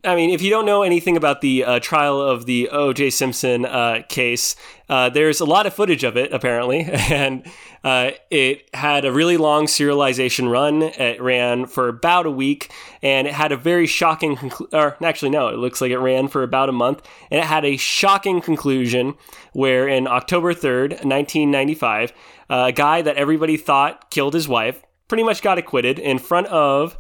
I 0.07 0.15
mean, 0.15 0.31
if 0.31 0.41
you 0.41 0.51
don't 0.51 0.67
know 0.67 0.85
anything 0.85 1.17
about 1.17 1.41
the 1.41 1.65
uh, 1.65 1.81
trial 1.81 2.23
of 2.23 2.47
the 2.47 2.69
O.J. 2.69 3.11
Simpson 3.11 3.67
uh, 3.67 4.03
case, 4.09 4.55
uh, 4.89 5.11
there's 5.11 5.41
a 5.41 5.45
lot 5.45 5.67
of 5.67 5.75
footage 5.75 6.05
of 6.05 6.17
it 6.17 6.33
apparently, 6.33 6.83
and 7.11 7.45
uh, 7.83 8.13
it 8.31 8.69
had 8.73 9.05
a 9.05 9.11
really 9.11 9.37
long 9.37 9.67
serialization 9.67 10.49
run. 10.49 10.83
It 10.83 11.21
ran 11.21 11.67
for 11.67 11.89
about 11.89 12.25
a 12.25 12.31
week, 12.31 12.73
and 13.03 13.27
it 13.27 13.35
had 13.35 13.51
a 13.51 13.57
very 13.57 13.89
shocking. 13.89 14.37
Conclu- 14.37 14.73
or 14.73 14.97
actually, 15.05 15.31
no, 15.31 15.49
it 15.49 15.57
looks 15.57 15.81
like 15.81 15.91
it 15.91 15.99
ran 15.99 16.29
for 16.29 16.45
about 16.45 16.69
a 16.69 16.73
month, 16.73 17.03
and 17.29 17.41
it 17.41 17.47
had 17.47 17.65
a 17.65 17.77
shocking 17.77 18.41
conclusion 18.41 19.15
where, 19.55 19.89
in 19.89 20.07
October 20.07 20.55
third, 20.55 20.93
1995, 20.93 22.13
a 22.49 22.71
guy 22.71 23.03
that 23.03 23.17
everybody 23.17 23.57
thought 23.57 24.09
killed 24.13 24.35
his 24.35 24.47
wife 24.47 24.85
pretty 25.09 25.25
much 25.25 25.43
got 25.43 25.59
acquitted 25.59 25.99
in 25.99 26.19
front 26.19 26.47
of 26.49 26.97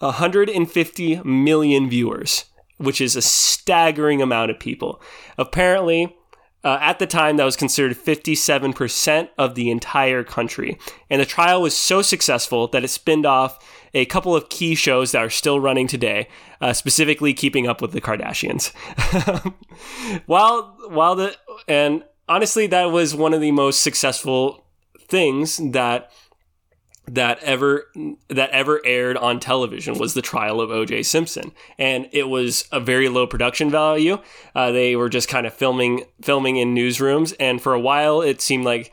150 0.00 1.22
million 1.24 1.88
viewers, 1.88 2.44
which 2.76 3.00
is 3.00 3.16
a 3.16 3.22
staggering 3.22 4.22
amount 4.22 4.50
of 4.50 4.58
people. 4.58 5.00
Apparently, 5.36 6.16
uh, 6.64 6.78
at 6.80 6.98
the 6.98 7.06
time, 7.06 7.36
that 7.36 7.44
was 7.44 7.56
considered 7.56 7.96
57% 7.96 9.28
of 9.38 9.54
the 9.54 9.70
entire 9.70 10.24
country. 10.24 10.76
And 11.08 11.20
the 11.20 11.26
trial 11.26 11.62
was 11.62 11.76
so 11.76 12.02
successful 12.02 12.66
that 12.68 12.82
it 12.82 12.88
spinned 12.88 13.26
off 13.26 13.64
a 13.94 14.04
couple 14.06 14.34
of 14.34 14.48
key 14.48 14.74
shows 14.74 15.12
that 15.12 15.22
are 15.22 15.30
still 15.30 15.60
running 15.60 15.86
today, 15.86 16.28
uh, 16.60 16.72
specifically 16.72 17.32
Keeping 17.32 17.68
Up 17.68 17.80
with 17.80 17.92
the 17.92 18.00
Kardashians. 18.00 18.74
while, 20.26 20.76
while 20.88 21.14
the, 21.14 21.36
and 21.68 22.04
honestly, 22.28 22.66
that 22.66 22.86
was 22.86 23.14
one 23.14 23.34
of 23.34 23.40
the 23.40 23.52
most 23.52 23.80
successful 23.80 24.66
things 25.08 25.58
that 25.72 26.10
that 27.14 27.42
ever 27.42 27.84
that 28.28 28.50
ever 28.50 28.80
aired 28.84 29.16
on 29.16 29.40
television 29.40 29.98
was 29.98 30.14
the 30.14 30.22
trial 30.22 30.60
of 30.60 30.70
O.J. 30.70 31.02
Simpson, 31.04 31.52
and 31.78 32.08
it 32.12 32.28
was 32.28 32.68
a 32.70 32.80
very 32.80 33.08
low 33.08 33.26
production 33.26 33.70
value. 33.70 34.18
Uh, 34.54 34.70
they 34.70 34.96
were 34.96 35.08
just 35.08 35.28
kind 35.28 35.46
of 35.46 35.54
filming 35.54 36.04
filming 36.20 36.56
in 36.56 36.74
newsrooms, 36.74 37.34
and 37.40 37.60
for 37.60 37.72
a 37.74 37.80
while 37.80 38.20
it 38.20 38.40
seemed 38.40 38.64
like. 38.64 38.92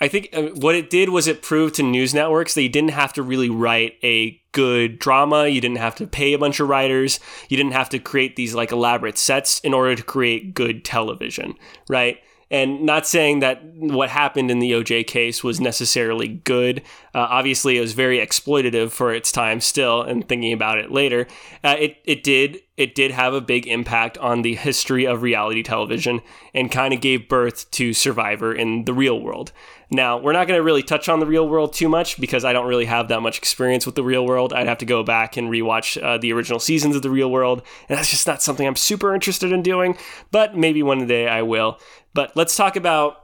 I 0.00 0.08
think 0.08 0.30
uh, 0.32 0.48
what 0.48 0.74
it 0.74 0.90
did 0.90 1.10
was 1.10 1.28
it 1.28 1.40
proved 1.40 1.76
to 1.76 1.82
news 1.82 2.12
networks 2.12 2.54
that 2.54 2.62
you 2.62 2.68
didn't 2.68 2.90
have 2.90 3.12
to 3.12 3.22
really 3.22 3.48
write 3.48 3.94
a 4.02 4.42
good 4.50 4.98
drama. 4.98 5.46
You 5.46 5.60
didn't 5.60 5.78
have 5.78 5.94
to 5.96 6.06
pay 6.06 6.32
a 6.32 6.38
bunch 6.38 6.58
of 6.58 6.68
writers. 6.68 7.20
You 7.48 7.56
didn't 7.56 7.72
have 7.72 7.88
to 7.90 8.00
create 8.00 8.34
these 8.34 8.54
like 8.54 8.72
elaborate 8.72 9.16
sets 9.16 9.60
in 9.60 9.72
order 9.72 9.94
to 9.94 10.02
create 10.02 10.52
good 10.52 10.84
television, 10.84 11.54
right? 11.88 12.18
And 12.54 12.82
not 12.86 13.04
saying 13.04 13.40
that 13.40 13.64
what 13.74 14.10
happened 14.10 14.48
in 14.48 14.60
the 14.60 14.70
OJ 14.70 15.08
case 15.08 15.42
was 15.42 15.60
necessarily 15.60 16.28
good. 16.28 16.82
Uh, 17.12 17.26
obviously, 17.28 17.76
it 17.76 17.80
was 17.80 17.94
very 17.94 18.18
exploitative 18.18 18.92
for 18.92 19.12
its 19.12 19.32
time 19.32 19.60
still, 19.60 20.02
and 20.02 20.28
thinking 20.28 20.52
about 20.52 20.78
it 20.78 20.92
later, 20.92 21.26
uh, 21.64 21.74
it, 21.76 21.96
it 22.04 22.22
did 22.22 22.60
it 22.76 22.94
did 22.94 23.12
have 23.12 23.34
a 23.34 23.40
big 23.40 23.66
impact 23.68 24.18
on 24.18 24.42
the 24.42 24.56
history 24.56 25.04
of 25.04 25.22
reality 25.22 25.62
television 25.62 26.20
and 26.52 26.72
kind 26.72 26.92
of 26.92 27.00
gave 27.00 27.28
birth 27.28 27.70
to 27.70 27.92
Survivor 27.92 28.52
in 28.52 28.84
the 28.84 28.92
real 28.92 29.20
world. 29.20 29.52
Now, 29.90 30.18
we're 30.18 30.32
not 30.32 30.48
going 30.48 30.58
to 30.58 30.62
really 30.62 30.82
touch 30.82 31.08
on 31.08 31.20
the 31.20 31.26
real 31.26 31.48
world 31.48 31.72
too 31.72 31.88
much 31.88 32.20
because 32.20 32.44
I 32.44 32.52
don't 32.52 32.66
really 32.66 32.86
have 32.86 33.06
that 33.08 33.20
much 33.20 33.38
experience 33.38 33.86
with 33.86 33.94
the 33.94 34.02
real 34.02 34.26
world. 34.26 34.52
I'd 34.52 34.66
have 34.66 34.78
to 34.78 34.86
go 34.86 35.04
back 35.04 35.36
and 35.36 35.48
rewatch 35.48 36.02
uh, 36.02 36.18
the 36.18 36.32
original 36.32 36.58
seasons 36.58 36.96
of 36.96 37.02
the 37.02 37.10
real 37.10 37.30
world, 37.30 37.62
and 37.88 37.96
that's 37.96 38.10
just 38.10 38.26
not 38.26 38.42
something 38.42 38.66
I'm 38.66 38.74
super 38.74 39.14
interested 39.14 39.52
in 39.52 39.62
doing, 39.62 39.96
but 40.32 40.56
maybe 40.56 40.82
one 40.82 41.06
day 41.06 41.28
I 41.28 41.42
will. 41.42 41.78
But 42.14 42.36
let's 42.36 42.56
talk 42.56 42.76
about 42.76 43.18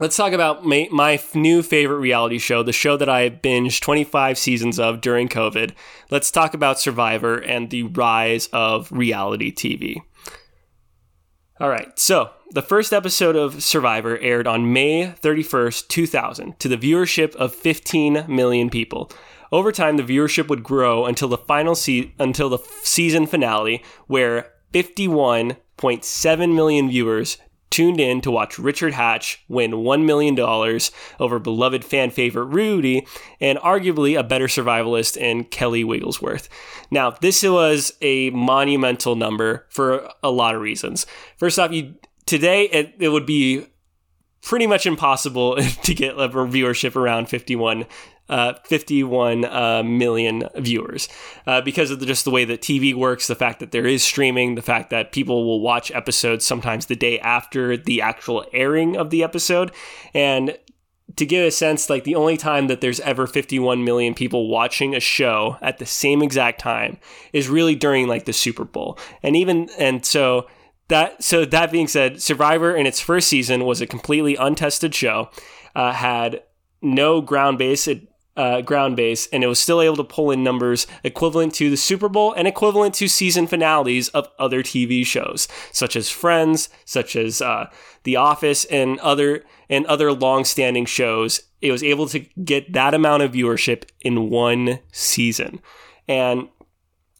let's 0.00 0.16
talk 0.16 0.32
about 0.32 0.64
my, 0.64 0.88
my, 0.90 1.20
new 1.34 1.62
favorite 1.62 1.98
reality 1.98 2.38
show, 2.38 2.62
the 2.62 2.72
show 2.72 2.96
that 2.96 3.08
I 3.08 3.30
binged 3.30 3.80
25 3.80 4.38
seasons 4.38 4.78
of 4.78 5.00
during 5.00 5.28
COVID. 5.28 5.72
Let's 6.10 6.30
talk 6.30 6.54
about 6.54 6.80
Survivor 6.80 7.36
and 7.36 7.70
the 7.70 7.84
rise 7.84 8.48
of 8.52 8.90
reality 8.92 9.52
TV. 9.52 10.02
All 11.60 11.68
right, 11.68 11.98
so 11.98 12.30
the 12.52 12.62
first 12.62 12.92
episode 12.92 13.34
of 13.34 13.62
Survivor 13.62 14.16
aired 14.18 14.46
on 14.46 14.72
May 14.72 15.12
31st, 15.20 15.88
2000, 15.88 16.58
to 16.60 16.68
the 16.68 16.76
viewership 16.76 17.34
of 17.34 17.52
15 17.52 18.26
million 18.28 18.70
people. 18.70 19.10
Over 19.50 19.72
time, 19.72 19.96
the 19.96 20.04
viewership 20.04 20.48
would 20.48 20.62
grow 20.62 21.04
until 21.04 21.28
the 21.28 21.38
final 21.38 21.74
se- 21.74 22.14
until 22.18 22.48
the 22.48 22.58
season 22.82 23.26
finale, 23.26 23.82
where 24.06 24.52
51.7 24.72 26.54
million 26.54 26.88
viewers 26.88 27.38
tuned 27.70 28.00
in 28.00 28.20
to 28.22 28.30
watch 28.30 28.58
Richard 28.58 28.94
Hatch 28.94 29.44
win 29.48 29.72
$1 29.72 30.04
million 30.04 30.38
over 31.20 31.38
beloved 31.38 31.84
fan 31.84 32.10
favorite 32.10 32.46
Rudy 32.46 33.06
and 33.40 33.58
arguably 33.58 34.18
a 34.18 34.22
better 34.22 34.46
survivalist 34.46 35.16
in 35.16 35.44
Kelly 35.44 35.84
Wigglesworth. 35.84 36.48
Now, 36.90 37.10
this 37.10 37.42
was 37.42 37.92
a 38.00 38.30
monumental 38.30 39.16
number 39.16 39.66
for 39.70 40.10
a 40.22 40.30
lot 40.30 40.54
of 40.54 40.60
reasons. 40.60 41.06
First 41.36 41.58
off, 41.58 41.72
you 41.72 41.94
today 42.26 42.64
it, 42.64 42.94
it 42.98 43.08
would 43.08 43.26
be 43.26 43.66
pretty 44.42 44.66
much 44.66 44.86
impossible 44.86 45.56
to 45.82 45.94
get 45.94 46.14
a 46.14 46.28
viewership 46.28 46.96
around 46.96 47.28
51 47.28 47.86
uh, 48.28 48.54
51 48.64 49.44
uh, 49.44 49.82
million 49.82 50.44
viewers 50.56 51.08
uh, 51.46 51.60
because 51.60 51.90
of 51.90 52.00
the, 52.00 52.06
just 52.06 52.24
the 52.24 52.30
way 52.30 52.44
that 52.44 52.60
TV 52.60 52.94
works, 52.94 53.26
the 53.26 53.34
fact 53.34 53.60
that 53.60 53.72
there 53.72 53.86
is 53.86 54.02
streaming, 54.02 54.54
the 54.54 54.62
fact 54.62 54.90
that 54.90 55.12
people 55.12 55.44
will 55.46 55.60
watch 55.60 55.90
episodes 55.92 56.46
sometimes 56.46 56.86
the 56.86 56.96
day 56.96 57.18
after 57.20 57.76
the 57.76 58.02
actual 58.02 58.44
airing 58.52 58.96
of 58.96 59.10
the 59.10 59.22
episode. 59.22 59.72
And 60.14 60.58
to 61.16 61.26
give 61.26 61.44
a 61.44 61.50
sense, 61.50 61.88
like 61.88 62.04
the 62.04 62.14
only 62.14 62.36
time 62.36 62.66
that 62.66 62.80
there's 62.80 63.00
ever 63.00 63.26
51 63.26 63.82
million 63.82 64.14
people 64.14 64.48
watching 64.48 64.94
a 64.94 65.00
show 65.00 65.56
at 65.62 65.78
the 65.78 65.86
same 65.86 66.22
exact 66.22 66.60
time 66.60 66.98
is 67.32 67.48
really 67.48 67.74
during 67.74 68.06
like 68.06 68.24
the 68.24 68.32
Super 68.32 68.64
Bowl. 68.64 68.98
And 69.22 69.34
even, 69.34 69.70
and 69.78 70.04
so 70.04 70.46
that, 70.88 71.22
so 71.22 71.44
that 71.44 71.72
being 71.72 71.88
said, 71.88 72.22
Survivor 72.22 72.74
in 72.74 72.86
its 72.86 73.00
first 73.00 73.28
season 73.28 73.64
was 73.64 73.80
a 73.80 73.86
completely 73.86 74.36
untested 74.36 74.94
show, 74.94 75.30
uh, 75.74 75.92
had 75.92 76.42
no 76.82 77.20
ground 77.20 77.58
base. 77.58 77.88
It 77.88 78.06
uh, 78.38 78.60
ground 78.62 78.96
base, 78.96 79.26
and 79.32 79.42
it 79.42 79.48
was 79.48 79.58
still 79.58 79.82
able 79.82 79.96
to 79.96 80.04
pull 80.04 80.30
in 80.30 80.44
numbers 80.44 80.86
equivalent 81.02 81.52
to 81.54 81.68
the 81.68 81.76
Super 81.76 82.08
Bowl 82.08 82.32
and 82.32 82.46
equivalent 82.46 82.94
to 82.94 83.08
season 83.08 83.48
finales 83.48 84.08
of 84.10 84.28
other 84.38 84.62
TV 84.62 85.04
shows, 85.04 85.48
such 85.72 85.96
as 85.96 86.08
Friends, 86.08 86.68
such 86.84 87.16
as 87.16 87.42
uh, 87.42 87.68
The 88.04 88.16
Office, 88.16 88.64
and 88.66 88.98
other 89.00 89.44
and 89.68 89.84
other 89.86 90.12
long-standing 90.12 90.86
shows. 90.86 91.42
It 91.60 91.72
was 91.72 91.82
able 91.82 92.06
to 92.08 92.20
get 92.20 92.72
that 92.72 92.94
amount 92.94 93.24
of 93.24 93.32
viewership 93.32 93.84
in 94.00 94.30
one 94.30 94.78
season, 94.92 95.60
and 96.06 96.48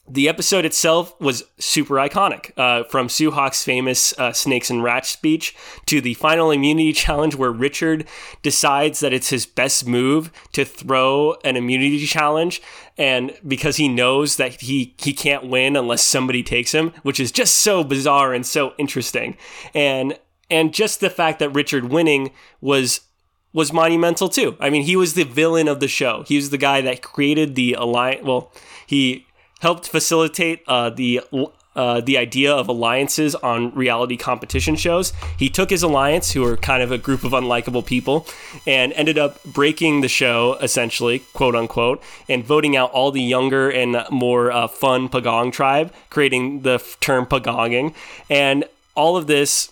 the 0.09 0.29
episode 0.29 0.65
itself 0.65 1.19
was 1.21 1.45
super 1.59 1.97
iconic. 1.97 2.50
Uh, 2.57 2.85
from 2.85 3.09
Sue 3.09 3.31
Hawk's 3.31 3.62
famous 3.62 4.19
uh, 4.19 4.33
Snakes 4.33 4.71
and 4.71 4.83
Rats 4.83 5.09
speech 5.09 5.55
to 5.87 6.00
the 6.00 6.15
final 6.15 6.50
immunity 6.50 6.93
challenge, 6.95 7.35
where 7.35 7.53
Richard 7.53 8.07
decides 8.43 9.00
that 9.00 9.12
it's 9.12 9.31
his 9.31 9.47
best 9.47 9.87
move 9.87 10.33
to 10.53 10.65
throw 10.65 11.37
an 11.45 11.57
immunity 11.57 12.07
challenge, 12.07 12.62
and 12.97 13.33
because 13.47 13.77
he 13.77 13.88
knows 13.88 14.37
that 14.37 14.61
he 14.61 14.95
he 14.99 15.12
can't 15.12 15.47
win 15.47 15.77
unless 15.77 16.03
somebody 16.03 16.43
takes 16.43 16.73
him, 16.73 16.93
which 17.03 17.21
is 17.21 17.31
just 17.31 17.59
so 17.59 17.85
bizarre 17.85 18.33
and 18.33 18.47
so 18.47 18.75
interesting, 18.79 19.37
and 19.75 20.19
and 20.50 20.73
just 20.73 21.00
the 21.00 21.11
fact 21.11 21.38
that 21.38 21.50
Richard 21.50 21.85
winning 21.85 22.31
was 22.61 23.00
was 23.53 23.73
monumental 23.73 24.29
too. 24.29 24.57
I 24.61 24.71
mean, 24.71 24.83
he 24.83 24.97
was 24.97 25.15
the 25.15 25.25
villain 25.25 25.69
of 25.69 25.81
the 25.81 25.88
show. 25.88 26.23
He 26.27 26.37
was 26.37 26.50
the 26.50 26.59
guy 26.59 26.81
that 26.83 27.03
created 27.03 27.55
the 27.55 27.75
alliance. 27.75 28.25
Well, 28.25 28.53
he 28.87 29.27
helped 29.61 29.88
facilitate 29.88 30.62
uh, 30.67 30.91
the 30.91 31.21
uh, 31.79 32.00
the 32.00 32.19
idea 32.19 32.53
of 32.53 32.69
alliances 32.69 33.37
on 33.37 33.73
reality 33.73 34.17
competition 34.17 34.75
shows. 34.75 35.12
He 35.38 35.49
took 35.49 35.71
his 35.71 35.85
alliance, 35.85 36.33
who 36.33 36.43
were 36.43 36.57
kind 36.57 36.83
of 36.83 36.91
a 36.91 36.99
group 36.99 37.23
of 37.23 37.31
unlikable 37.31 37.87
people, 37.87 38.27
and 38.67 38.93
ended 38.95 39.17
up 39.17 39.41
breaking 39.45 40.00
the 40.00 40.09
show, 40.09 40.59
essentially, 40.61 41.21
quote 41.35 41.55
unquote, 41.55 42.03
and 42.29 42.45
voting 42.45 42.77
out 42.77 42.91
all 42.91 43.12
the 43.12 43.23
younger 43.23 43.71
and 43.71 43.97
more 44.11 44.50
uh, 44.50 44.67
fun 44.67 45.09
Pagong 45.09 45.53
tribe, 45.53 45.93
creating 46.11 46.62
the 46.62 46.83
term 47.00 47.27
Pagonging. 47.27 47.95
And 48.29 48.65
all 48.95 49.17
of 49.17 49.27
this. 49.27 49.71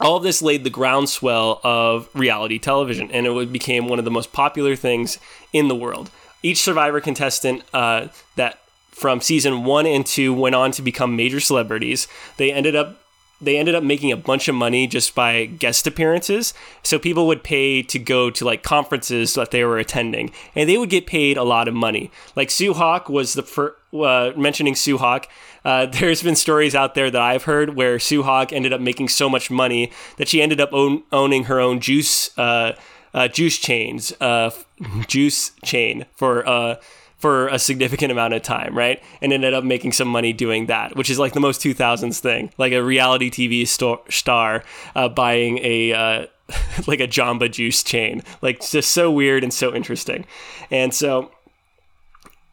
All 0.00 0.16
of 0.16 0.22
this 0.22 0.40
laid 0.40 0.62
the 0.62 0.70
groundswell 0.70 1.60
of 1.64 2.08
reality 2.14 2.60
television, 2.60 3.10
and 3.10 3.26
it 3.26 3.52
became 3.52 3.88
one 3.88 3.98
of 3.98 4.04
the 4.04 4.12
most 4.12 4.32
popular 4.32 4.76
things 4.76 5.18
in 5.52 5.66
the 5.66 5.74
world. 5.74 6.12
Each 6.40 6.62
Survivor 6.62 7.00
contestant 7.00 7.64
uh, 7.74 8.06
that 8.36 8.60
from 8.98 9.20
season 9.20 9.64
one 9.64 9.86
and 9.86 10.04
two 10.04 10.34
went 10.34 10.54
on 10.54 10.72
to 10.72 10.82
become 10.82 11.14
major 11.14 11.40
celebrities. 11.40 12.08
They 12.36 12.52
ended 12.52 12.74
up 12.74 13.00
they 13.40 13.56
ended 13.56 13.76
up 13.76 13.84
making 13.84 14.10
a 14.10 14.16
bunch 14.16 14.48
of 14.48 14.56
money 14.56 14.88
just 14.88 15.14
by 15.14 15.46
guest 15.46 15.86
appearances. 15.86 16.52
So 16.82 16.98
people 16.98 17.28
would 17.28 17.44
pay 17.44 17.82
to 17.84 17.98
go 17.98 18.30
to 18.30 18.44
like 18.44 18.64
conferences 18.64 19.34
that 19.34 19.52
they 19.52 19.62
were 19.64 19.78
attending, 19.78 20.32
and 20.56 20.68
they 20.68 20.76
would 20.76 20.90
get 20.90 21.06
paid 21.06 21.36
a 21.36 21.44
lot 21.44 21.68
of 21.68 21.74
money. 21.74 22.10
Like 22.34 22.50
Sue 22.50 22.74
Hawk 22.74 23.08
was 23.08 23.34
the 23.34 23.42
first. 23.42 23.76
Uh, 23.90 24.32
mentioning 24.36 24.74
Sue 24.74 24.98
Hawk, 24.98 25.28
uh, 25.64 25.86
there's 25.92 26.22
been 26.22 26.36
stories 26.36 26.74
out 26.74 26.94
there 26.94 27.10
that 27.10 27.22
I've 27.22 27.44
heard 27.44 27.74
where 27.74 27.98
Sue 27.98 28.22
Hawk 28.22 28.52
ended 28.52 28.70
up 28.70 28.82
making 28.82 29.08
so 29.08 29.30
much 29.30 29.50
money 29.50 29.90
that 30.18 30.28
she 30.28 30.42
ended 30.42 30.60
up 30.60 30.74
own, 30.74 31.04
owning 31.10 31.44
her 31.44 31.58
own 31.58 31.80
juice 31.80 32.36
uh, 32.36 32.72
uh 33.14 33.28
juice 33.28 33.56
chains, 33.56 34.12
uh, 34.20 34.50
juice 35.06 35.52
chain 35.64 36.04
for 36.14 36.46
uh, 36.46 36.74
for 37.18 37.48
a 37.48 37.58
significant 37.58 38.12
amount 38.12 38.32
of 38.32 38.42
time, 38.42 38.76
right? 38.76 39.02
And 39.20 39.32
ended 39.32 39.52
up 39.52 39.64
making 39.64 39.92
some 39.92 40.08
money 40.08 40.32
doing 40.32 40.66
that, 40.66 40.96
which 40.96 41.10
is 41.10 41.18
like 41.18 41.32
the 41.32 41.40
most 41.40 41.60
2000s 41.60 42.20
thing, 42.20 42.52
like 42.58 42.72
a 42.72 42.82
reality 42.82 43.30
TV 43.30 43.66
star 43.66 44.64
uh, 44.94 45.08
buying 45.08 45.58
a 45.58 45.92
uh, 45.92 46.26
like 46.86 47.00
a 47.00 47.08
Jamba 47.08 47.50
Juice 47.50 47.82
chain, 47.82 48.22
like 48.40 48.60
just 48.60 48.90
so 48.90 49.10
weird 49.10 49.42
and 49.42 49.52
so 49.52 49.74
interesting, 49.74 50.24
and 50.70 50.94
so. 50.94 51.30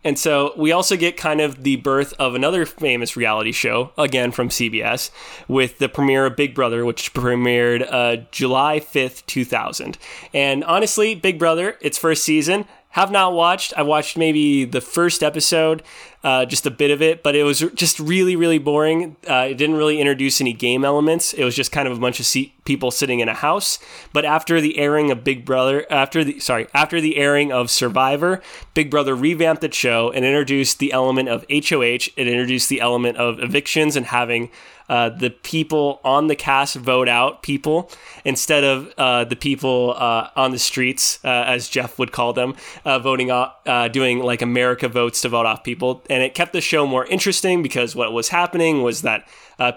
And 0.03 0.19
so 0.19 0.53
we 0.55 0.71
also 0.71 0.95
get 0.97 1.17
kind 1.17 1.41
of 1.41 1.63
the 1.63 1.77
birth 1.77 2.13
of 2.19 2.35
another 2.35 2.67
famous 2.67 3.17
reality 3.17 3.51
show, 3.51 3.89
again 3.97 4.31
from 4.31 4.49
CBS, 4.49 5.09
with 5.47 5.79
the 5.79 5.89
premiere 5.89 6.27
of 6.27 6.35
Big 6.35 6.53
Brother, 6.53 6.85
which 6.85 7.11
premiered 7.15 7.87
uh, 7.91 8.17
July 8.29 8.79
5th, 8.79 9.25
2000. 9.25 9.97
And 10.31 10.63
honestly, 10.65 11.15
Big 11.15 11.39
Brother, 11.39 11.79
its 11.81 11.97
first 11.97 12.23
season, 12.23 12.67
have 12.95 13.11
not 13.11 13.33
watched. 13.33 13.73
I 13.75 13.81
watched 13.81 14.15
maybe 14.15 14.63
the 14.63 14.79
first 14.79 15.21
episode, 15.21 15.83
uh, 16.23 16.45
just 16.45 16.65
a 16.65 16.71
bit 16.71 16.91
of 16.91 17.01
it, 17.01 17.23
but 17.23 17.35
it 17.35 17.43
was 17.43 17.59
just 17.75 17.99
really, 17.99 18.37
really 18.37 18.57
boring. 18.57 19.17
Uh, 19.29 19.47
it 19.49 19.55
didn't 19.55 19.75
really 19.75 19.99
introduce 19.99 20.39
any 20.39 20.53
game 20.53 20.85
elements. 20.85 21.33
It 21.33 21.43
was 21.43 21.57
just 21.57 21.73
kind 21.73 21.89
of 21.89 21.97
a 21.97 21.99
bunch 21.99 22.21
of 22.21 22.25
se- 22.25 22.53
people 22.63 22.91
sitting 22.91 23.19
in 23.19 23.27
a 23.27 23.33
house. 23.33 23.79
But 24.13 24.23
after 24.23 24.61
the 24.61 24.77
airing 24.77 25.11
of 25.11 25.25
Big 25.25 25.43
Brother, 25.43 25.85
after 25.89 26.23
the 26.23 26.39
sorry, 26.39 26.67
after 26.73 27.01
the 27.01 27.17
airing 27.17 27.51
of 27.51 27.69
Survivor, 27.69 28.41
Big 28.73 28.89
Brother 28.89 29.13
revamped 29.13 29.61
the 29.61 29.73
show 29.73 30.09
and 30.11 30.23
introduced 30.23 30.79
the 30.79 30.93
element 30.93 31.27
of 31.27 31.45
HOH. 31.51 32.07
It 32.15 32.27
introduced 32.29 32.69
the 32.69 32.79
element 32.79 33.17
of 33.17 33.41
evictions 33.41 33.97
and 33.97 34.05
having 34.05 34.51
uh, 34.89 35.09
the 35.09 35.29
people 35.29 35.99
on 36.03 36.27
the 36.27 36.35
cast 36.35 36.75
vote 36.75 37.09
out 37.09 37.43
people 37.43 37.89
instead 38.23 38.63
of 38.63 38.93
uh, 38.97 39.23
the 39.23 39.35
people 39.35 39.95
uh, 39.97 40.29
on 40.35 40.51
the 40.51 40.59
streets, 40.59 41.19
uh, 41.23 41.27
as 41.27 41.67
Jeff 41.69 41.97
would 41.99 42.11
call 42.11 42.33
them, 42.33 42.55
uh, 42.83 42.99
voting 42.99 43.31
off, 43.31 43.55
uh, 43.65 43.87
doing 43.87 44.19
like 44.19 44.41
America 44.41 44.87
votes 44.87 45.21
to 45.21 45.29
vote 45.29 45.45
off 45.45 45.63
people. 45.63 46.03
And 46.09 46.23
it 46.23 46.35
kept 46.35 46.53
the 46.53 46.61
show 46.61 46.85
more 46.85 47.05
interesting 47.05 47.63
because 47.63 47.95
what 47.95 48.13
was 48.13 48.29
happening 48.29 48.83
was 48.83 49.01
that 49.01 49.27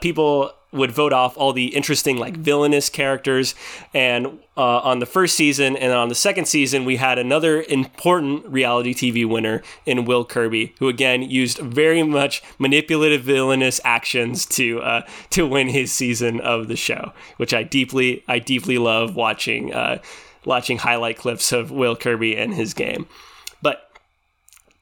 people 0.01 0.53
would 0.73 0.91
vote 0.91 1.13
off 1.13 1.37
all 1.37 1.53
the 1.53 1.75
interesting 1.75 2.19
like 2.19 2.37
villainous 2.37 2.89
characters. 2.89 3.55
And 3.95 4.39
uh, 4.59 4.81
on 4.81 4.99
the 4.99 5.07
first 5.07 5.37
season 5.37 5.77
and 5.77 5.93
on 5.93 6.09
the 6.09 6.15
second 6.15 6.47
season 6.47 6.85
we 6.85 6.97
had 6.97 7.17
another 7.17 7.63
important 7.69 8.45
reality 8.47 8.93
tv 8.93 9.25
winner 9.25 9.63
in 9.87 10.05
will 10.05 10.25
kirby 10.25 10.75
who 10.81 10.89
again 10.89 11.23
used 11.23 11.59
very 11.59 12.03
much 12.03 12.43
manipulative 12.59 13.23
villainous 13.23 13.81
actions 13.85 14.45
to 14.45 14.81
uh, 14.81 15.07
to 15.31 15.47
win 15.47 15.69
his 15.69 15.93
season 15.93 16.41
of 16.41 16.67
the 16.67 16.75
show 16.75 17.13
which 17.37 17.55
i 17.55 17.63
deeply 17.63 18.25
i 18.27 18.41
deeply 18.41 18.79
love 18.79 19.15
watching 19.15 19.73
uh, 19.73 19.99
watching 20.45 20.79
highlight 20.79 21.17
clips 21.17 21.53
of 21.53 21.71
will 21.71 21.95
kirby 21.95 22.37
and 22.37 22.55
his 22.55 22.75
game 22.75 23.07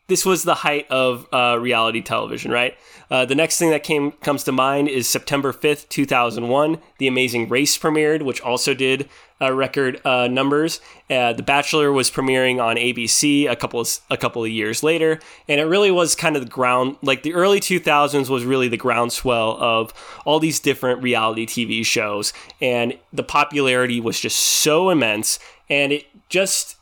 this 0.08 0.24
was 0.24 0.44
the 0.44 0.54
height 0.54 0.86
of 0.90 1.26
uh, 1.32 1.58
reality 1.60 2.00
television, 2.00 2.50
right? 2.50 2.76
Uh, 3.10 3.24
the 3.24 3.34
next 3.34 3.58
thing 3.58 3.70
that 3.70 3.82
came 3.82 4.12
comes 4.12 4.44
to 4.44 4.52
mind 4.52 4.88
is 4.88 5.08
September 5.08 5.52
5th, 5.52 5.88
2001. 5.88 6.78
The 6.98 7.06
Amazing 7.08 7.48
Race 7.48 7.76
premiered, 7.76 8.22
which 8.22 8.40
also 8.40 8.74
did 8.74 9.08
uh, 9.40 9.52
record 9.52 10.00
uh, 10.04 10.28
numbers. 10.28 10.80
Uh, 11.10 11.32
the 11.32 11.42
Bachelor 11.42 11.92
was 11.92 12.10
premiering 12.10 12.62
on 12.62 12.76
ABC 12.76 13.50
a 13.50 13.56
couple 13.56 13.80
of 13.80 13.98
a 14.10 14.16
couple 14.16 14.44
of 14.44 14.50
years 14.50 14.82
later, 14.82 15.20
and 15.48 15.60
it 15.60 15.64
really 15.64 15.90
was 15.90 16.14
kind 16.14 16.36
of 16.36 16.42
the 16.42 16.50
ground. 16.50 16.96
Like 17.02 17.22
the 17.22 17.34
early 17.34 17.60
2000s 17.60 18.28
was 18.28 18.44
really 18.44 18.68
the 18.68 18.76
groundswell 18.76 19.56
of 19.60 19.92
all 20.24 20.40
these 20.40 20.58
different 20.58 21.02
reality 21.02 21.46
TV 21.46 21.84
shows, 21.84 22.32
and 22.60 22.96
the 23.12 23.22
popularity 23.22 24.00
was 24.00 24.18
just 24.18 24.38
so 24.38 24.90
immense, 24.90 25.38
and 25.68 25.92
it 25.92 26.06
just 26.28 26.75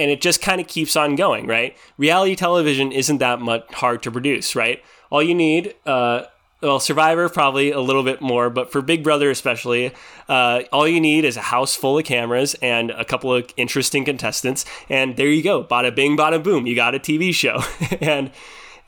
and 0.00 0.10
it 0.10 0.22
just 0.22 0.40
kind 0.40 0.60
of 0.60 0.66
keeps 0.66 0.96
on 0.96 1.14
going, 1.14 1.46
right? 1.46 1.76
Reality 1.98 2.34
television 2.34 2.90
isn't 2.90 3.18
that 3.18 3.38
much 3.40 3.72
hard 3.74 4.02
to 4.02 4.10
produce, 4.10 4.56
right? 4.56 4.82
All 5.10 5.22
you 5.22 5.34
need, 5.34 5.74
uh, 5.84 6.22
well, 6.62 6.80
Survivor 6.80 7.28
probably 7.28 7.70
a 7.70 7.80
little 7.80 8.02
bit 8.02 8.22
more, 8.22 8.48
but 8.48 8.72
for 8.72 8.80
Big 8.80 9.04
Brother 9.04 9.30
especially, 9.30 9.92
uh, 10.26 10.62
all 10.72 10.88
you 10.88 11.02
need 11.02 11.26
is 11.26 11.36
a 11.36 11.42
house 11.42 11.76
full 11.76 11.98
of 11.98 12.06
cameras 12.06 12.54
and 12.62 12.90
a 12.90 13.04
couple 13.04 13.34
of 13.34 13.52
interesting 13.58 14.06
contestants, 14.06 14.64
and 14.88 15.18
there 15.18 15.28
you 15.28 15.42
go, 15.42 15.62
bada 15.62 15.94
bing, 15.94 16.16
bada 16.16 16.42
boom, 16.42 16.66
you 16.66 16.74
got 16.74 16.94
a 16.94 16.98
TV 16.98 17.34
show, 17.34 17.62
and 18.00 18.30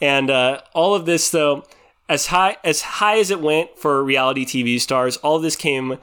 and 0.00 0.30
uh, 0.30 0.62
all 0.72 0.94
of 0.94 1.04
this 1.04 1.30
though, 1.30 1.64
as 2.08 2.26
high 2.26 2.56
as 2.64 2.80
high 2.82 3.18
as 3.18 3.30
it 3.30 3.40
went 3.40 3.78
for 3.78 4.02
reality 4.02 4.46
TV 4.46 4.80
stars, 4.80 5.18
all 5.18 5.38
this 5.38 5.56
came 5.56 5.98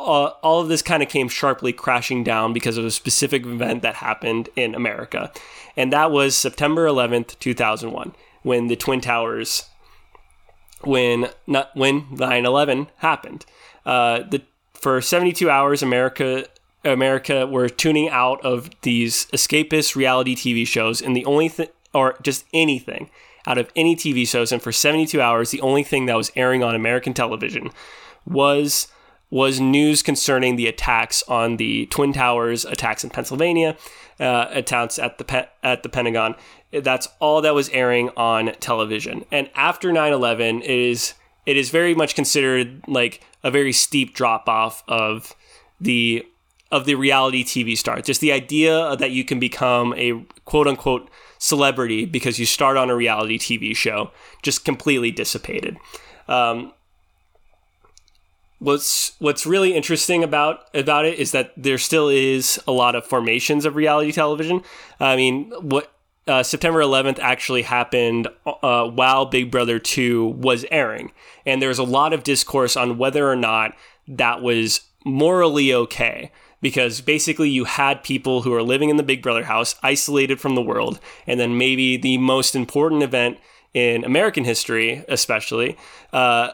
uh, 0.00 0.34
all 0.42 0.60
of 0.60 0.68
this 0.68 0.82
kind 0.82 1.02
of 1.02 1.08
came 1.08 1.28
sharply 1.28 1.72
crashing 1.72 2.24
down 2.24 2.52
because 2.52 2.76
of 2.76 2.84
a 2.84 2.90
specific 2.90 3.44
event 3.44 3.82
that 3.82 3.96
happened 3.96 4.48
in 4.56 4.74
America. 4.74 5.32
And 5.76 5.92
that 5.92 6.10
was 6.10 6.36
September 6.36 6.86
11th, 6.86 7.38
2001, 7.38 8.14
when 8.42 8.66
the 8.68 8.76
Twin 8.76 9.00
Towers, 9.00 9.64
when 10.82 11.28
not 11.46 11.70
when 11.74 12.02
9/11 12.16 12.88
happened. 12.96 13.44
Uh, 13.84 14.22
the 14.22 14.42
for 14.74 15.00
72 15.00 15.48
hours, 15.50 15.82
America 15.82 16.46
America 16.84 17.46
were 17.46 17.68
tuning 17.68 18.08
out 18.08 18.42
of 18.44 18.70
these 18.82 19.26
escapist 19.26 19.94
reality 19.94 20.34
TV 20.34 20.66
shows, 20.66 21.02
and 21.02 21.14
the 21.14 21.24
only 21.26 21.48
thing, 21.48 21.68
or 21.92 22.16
just 22.22 22.46
anything, 22.54 23.10
out 23.46 23.58
of 23.58 23.70
any 23.76 23.94
TV 23.94 24.26
shows, 24.26 24.52
and 24.52 24.62
for 24.62 24.72
72 24.72 25.20
hours, 25.20 25.50
the 25.50 25.60
only 25.60 25.82
thing 25.82 26.06
that 26.06 26.16
was 26.16 26.32
airing 26.34 26.62
on 26.62 26.74
American 26.74 27.12
television 27.12 27.70
was 28.26 28.88
was 29.30 29.60
news 29.60 30.02
concerning 30.02 30.56
the 30.56 30.66
attacks 30.66 31.22
on 31.28 31.56
the 31.56 31.86
Twin 31.86 32.12
Towers, 32.12 32.64
attacks 32.64 33.04
in 33.04 33.10
Pennsylvania, 33.10 33.76
uh, 34.18 34.46
attacks 34.50 34.98
at 34.98 35.18
the 35.18 35.24
pe- 35.24 35.48
at 35.62 35.82
the 35.82 35.88
Pentagon. 35.88 36.34
That's 36.72 37.08
all 37.20 37.40
that 37.42 37.54
was 37.54 37.68
airing 37.70 38.10
on 38.16 38.52
television. 38.60 39.24
And 39.30 39.48
after 39.54 39.92
9/11, 39.92 40.62
it 40.62 40.70
is 40.70 41.14
it 41.46 41.56
is 41.56 41.70
very 41.70 41.94
much 41.94 42.14
considered 42.14 42.82
like 42.86 43.22
a 43.42 43.50
very 43.50 43.72
steep 43.72 44.14
drop 44.14 44.48
off 44.48 44.82
of 44.88 45.34
the 45.80 46.26
of 46.70 46.84
the 46.84 46.94
reality 46.94 47.42
TV 47.44 47.76
star. 47.76 48.00
Just 48.00 48.20
the 48.20 48.32
idea 48.32 48.96
that 48.96 49.10
you 49.10 49.24
can 49.24 49.40
become 49.40 49.94
a 49.96 50.24
quote 50.44 50.66
unquote 50.66 51.10
celebrity 51.38 52.04
because 52.04 52.38
you 52.38 52.46
start 52.46 52.76
on 52.76 52.90
a 52.90 52.94
reality 52.94 53.38
TV 53.38 53.74
show 53.74 54.10
just 54.42 54.64
completely 54.64 55.10
dissipated. 55.10 55.76
Um, 56.28 56.72
what's 58.60 59.12
what's 59.18 59.44
really 59.44 59.74
interesting 59.74 60.22
about 60.22 60.68
about 60.74 61.04
it 61.04 61.18
is 61.18 61.32
that 61.32 61.52
there 61.56 61.78
still 61.78 62.08
is 62.08 62.60
a 62.68 62.72
lot 62.72 62.94
of 62.94 63.04
formations 63.04 63.64
of 63.64 63.74
reality 63.74 64.12
television. 64.12 64.62
I 65.00 65.16
mean, 65.16 65.50
what 65.60 65.92
uh, 66.26 66.42
September 66.44 66.80
11th 66.80 67.18
actually 67.18 67.62
happened 67.62 68.28
uh, 68.46 68.86
while 68.86 69.26
Big 69.26 69.50
Brother 69.50 69.78
2 69.78 70.26
was 70.28 70.64
airing, 70.70 71.10
and 71.44 71.60
there's 71.60 71.78
a 71.78 71.84
lot 71.84 72.12
of 72.12 72.22
discourse 72.22 72.76
on 72.76 72.98
whether 72.98 73.28
or 73.28 73.36
not 73.36 73.74
that 74.06 74.40
was 74.40 74.82
morally 75.04 75.74
okay. 75.74 76.30
Because 76.62 77.00
basically, 77.00 77.48
you 77.48 77.64
had 77.64 78.04
people 78.04 78.42
who 78.42 78.52
are 78.52 78.62
living 78.62 78.90
in 78.90 78.98
the 78.98 79.02
Big 79.02 79.22
Brother 79.22 79.44
house, 79.44 79.76
isolated 79.82 80.38
from 80.38 80.54
the 80.54 80.62
world, 80.62 81.00
and 81.26 81.40
then 81.40 81.56
maybe 81.56 81.96
the 81.96 82.18
most 82.18 82.54
important 82.54 83.02
event 83.02 83.38
in 83.72 84.04
American 84.04 84.44
history, 84.44 85.02
especially, 85.08 85.78
uh, 86.12 86.50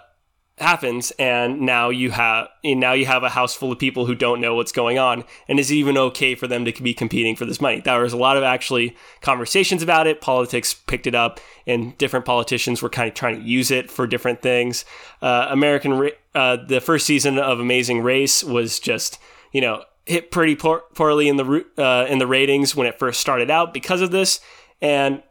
happens 0.59 1.11
and 1.19 1.61
now 1.61 1.91
you 1.91 2.11
have 2.11 2.49
now 2.65 2.95
you 2.95 3.05
have 3.05 3.23
a 3.23 3.29
house 3.29 3.55
full 3.55 3.71
of 3.71 3.79
people 3.79 4.07
who 4.07 4.15
don't 4.15 4.41
know 4.41 4.55
what's 4.55 4.73
going 4.73 4.99
on 4.99 5.23
and 5.49 5.61
is 5.61 5.71
it 5.71 5.75
even 5.75 5.99
okay 5.99 6.35
for 6.35 6.47
them 6.47 6.65
to 6.65 6.83
be 6.83 6.95
competing 6.95 7.37
for 7.37 7.45
this 7.45 7.61
money? 7.61 7.81
There 7.81 8.01
was 8.01 8.15
a 8.15 8.17
lot 8.17 8.39
of 8.39 8.43
actually 8.43 8.97
conversations 9.21 9.83
about 9.83 10.07
it. 10.07 10.23
Politics 10.23 10.73
picked 10.73 11.07
it 11.07 11.15
up 11.15 11.41
and 11.67 11.97
different 11.99 12.25
politicians 12.25 12.81
were 12.81 12.89
kind 12.89 13.09
of 13.09 13.15
trying 13.15 13.37
to 13.39 13.47
use 13.47 13.71
it 13.71 13.91
for 13.91 14.07
different 14.07 14.41
things. 14.41 14.87
Uh, 15.21 15.47
american 15.51 16.11
uh, 16.35 16.57
the 16.67 16.81
first 16.81 17.05
season 17.07 17.39
of 17.39 17.61
amazing 17.61 18.01
race 18.01 18.43
was 18.43 18.81
just 18.81 19.19
you 19.53 19.61
know 19.61 19.83
hit 20.07 20.31
pretty 20.31 20.57
poor, 20.57 20.85
poorly 20.95 21.29
in 21.29 21.37
the 21.37 21.65
uh, 21.77 22.07
in 22.09 22.19
the 22.19 22.27
ratings 22.27 22.75
when 22.75 22.87
it 22.87 22.99
first 22.99 23.21
started 23.21 23.51
out 23.51 23.75
because 23.75 24.01
of 24.01 24.11
this 24.11 24.41
and 24.81 25.23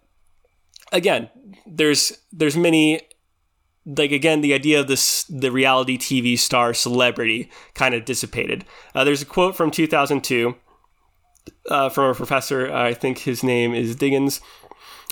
again 0.92 1.30
there's 1.66 2.20
there's 2.32 2.56
many 2.56 3.02
like 3.86 4.12
again 4.12 4.42
the 4.42 4.54
idea 4.54 4.80
of 4.80 4.88
this 4.88 5.24
the 5.26 5.52
reality 5.52 5.98
tv 5.98 6.38
star 6.38 6.74
celebrity 6.74 7.50
kind 7.74 7.94
of 7.94 8.06
dissipated. 8.06 8.66
Uh, 8.94 9.04
there's 9.04 9.22
a 9.22 9.26
quote 9.26 9.56
from 9.56 9.72
2002 9.72 10.56
uh, 11.70 11.90
from 11.90 12.10
a 12.10 12.16
professor 12.16 12.72
i 12.74 12.94
think 12.94 13.20
his 13.20 13.44
name 13.44 13.74
is 13.74 13.96
diggins. 13.96 14.42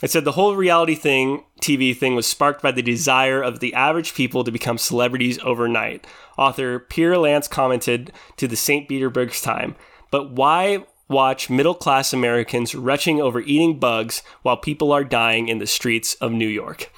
It 0.02 0.12
said 0.12 0.26
the 0.26 0.34
whole 0.34 0.56
reality 0.56 0.96
thing 0.96 1.44
tv 1.62 1.96
thing 1.96 2.16
was 2.16 2.26
sparked 2.26 2.62
by 2.62 2.72
the 2.72 2.82
desire 2.82 3.42
of 3.42 3.60
the 3.60 3.74
average 3.74 4.16
people 4.16 4.44
to 4.44 4.52
become 4.52 4.78
celebrities 4.78 5.40
overnight. 5.44 6.08
Author 6.38 6.80
pierre 6.80 7.18
lance 7.18 7.48
commented 7.48 8.12
to 8.38 8.48
the 8.48 8.56
st 8.56 8.90
petersburg's 8.90 9.42
time 9.42 9.76
but 10.10 10.32
why 10.32 10.84
watch 11.10 11.50
middle 11.50 11.76
class 11.76 12.12
americans 12.12 12.74
retching 12.74 13.22
over 13.22 13.42
eating 13.42 13.78
bugs 13.78 14.24
while 14.42 14.58
people 14.58 14.92
are 14.92 15.04
dying 15.04 15.48
in 15.48 15.60
the 15.60 15.68
streets 15.68 16.16
of 16.16 16.32
new 16.32 16.48
york 16.48 16.92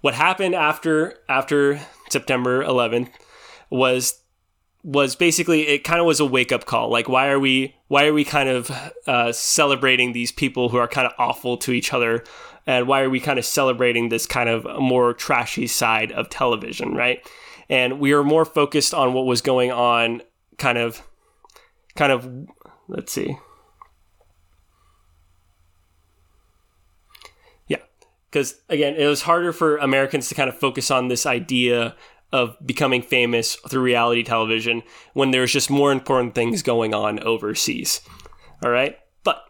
what 0.00 0.14
happened 0.14 0.54
after 0.54 1.18
after 1.28 1.80
September 2.10 2.62
11th 2.64 3.10
was 3.70 4.22
was 4.82 5.14
basically 5.14 5.68
it 5.68 5.84
kind 5.84 6.00
of 6.00 6.06
was 6.06 6.20
a 6.20 6.24
wake 6.24 6.52
up 6.52 6.64
call. 6.64 6.90
Like 6.90 7.08
why 7.08 7.28
are 7.28 7.38
we 7.38 7.76
why 7.88 8.06
are 8.06 8.12
we 8.12 8.24
kind 8.24 8.48
of 8.48 8.70
uh, 9.06 9.32
celebrating 9.32 10.12
these 10.12 10.32
people 10.32 10.70
who 10.70 10.78
are 10.78 10.88
kind 10.88 11.06
of 11.06 11.12
awful 11.18 11.56
to 11.58 11.72
each 11.72 11.92
other 11.92 12.24
and 12.66 12.86
why 12.86 13.00
are 13.02 13.10
we 13.10 13.20
kind 13.20 13.38
of 13.38 13.44
celebrating 13.44 14.08
this 14.08 14.26
kind 14.26 14.48
of 14.48 14.64
more 14.80 15.12
trashy 15.12 15.66
side 15.66 16.12
of 16.12 16.28
television, 16.28 16.94
right? 16.94 17.26
And 17.68 18.00
we 18.00 18.12
are 18.12 18.24
more 18.24 18.44
focused 18.44 18.92
on 18.94 19.12
what 19.12 19.26
was 19.26 19.42
going 19.42 19.70
on, 19.70 20.22
kind 20.58 20.78
of, 20.78 21.02
kind 21.96 22.12
of. 22.12 22.48
Let's 22.88 23.12
see. 23.12 23.36
Yeah, 27.68 27.78
because 28.30 28.60
again, 28.68 28.94
it 28.94 29.06
was 29.06 29.22
harder 29.22 29.52
for 29.52 29.76
Americans 29.78 30.28
to 30.28 30.34
kind 30.34 30.48
of 30.48 30.58
focus 30.58 30.90
on 30.90 31.08
this 31.08 31.26
idea 31.26 31.96
of 32.32 32.56
becoming 32.64 33.02
famous 33.02 33.56
through 33.68 33.82
reality 33.82 34.22
television 34.22 34.82
when 35.14 35.32
there's 35.32 35.52
just 35.52 35.68
more 35.68 35.90
important 35.90 36.34
things 36.34 36.62
going 36.62 36.94
on 36.94 37.20
overseas. 37.20 38.00
All 38.62 38.70
right. 38.70 38.98
But 39.24 39.42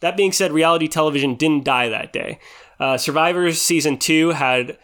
that 0.00 0.16
being 0.16 0.32
said, 0.32 0.52
reality 0.52 0.88
television 0.88 1.34
didn't 1.34 1.64
die 1.64 1.88
that 1.88 2.12
day. 2.12 2.40
Uh, 2.78 2.98
Survivor 2.98 3.50
season 3.52 3.96
two 3.98 4.30
had 4.30 4.78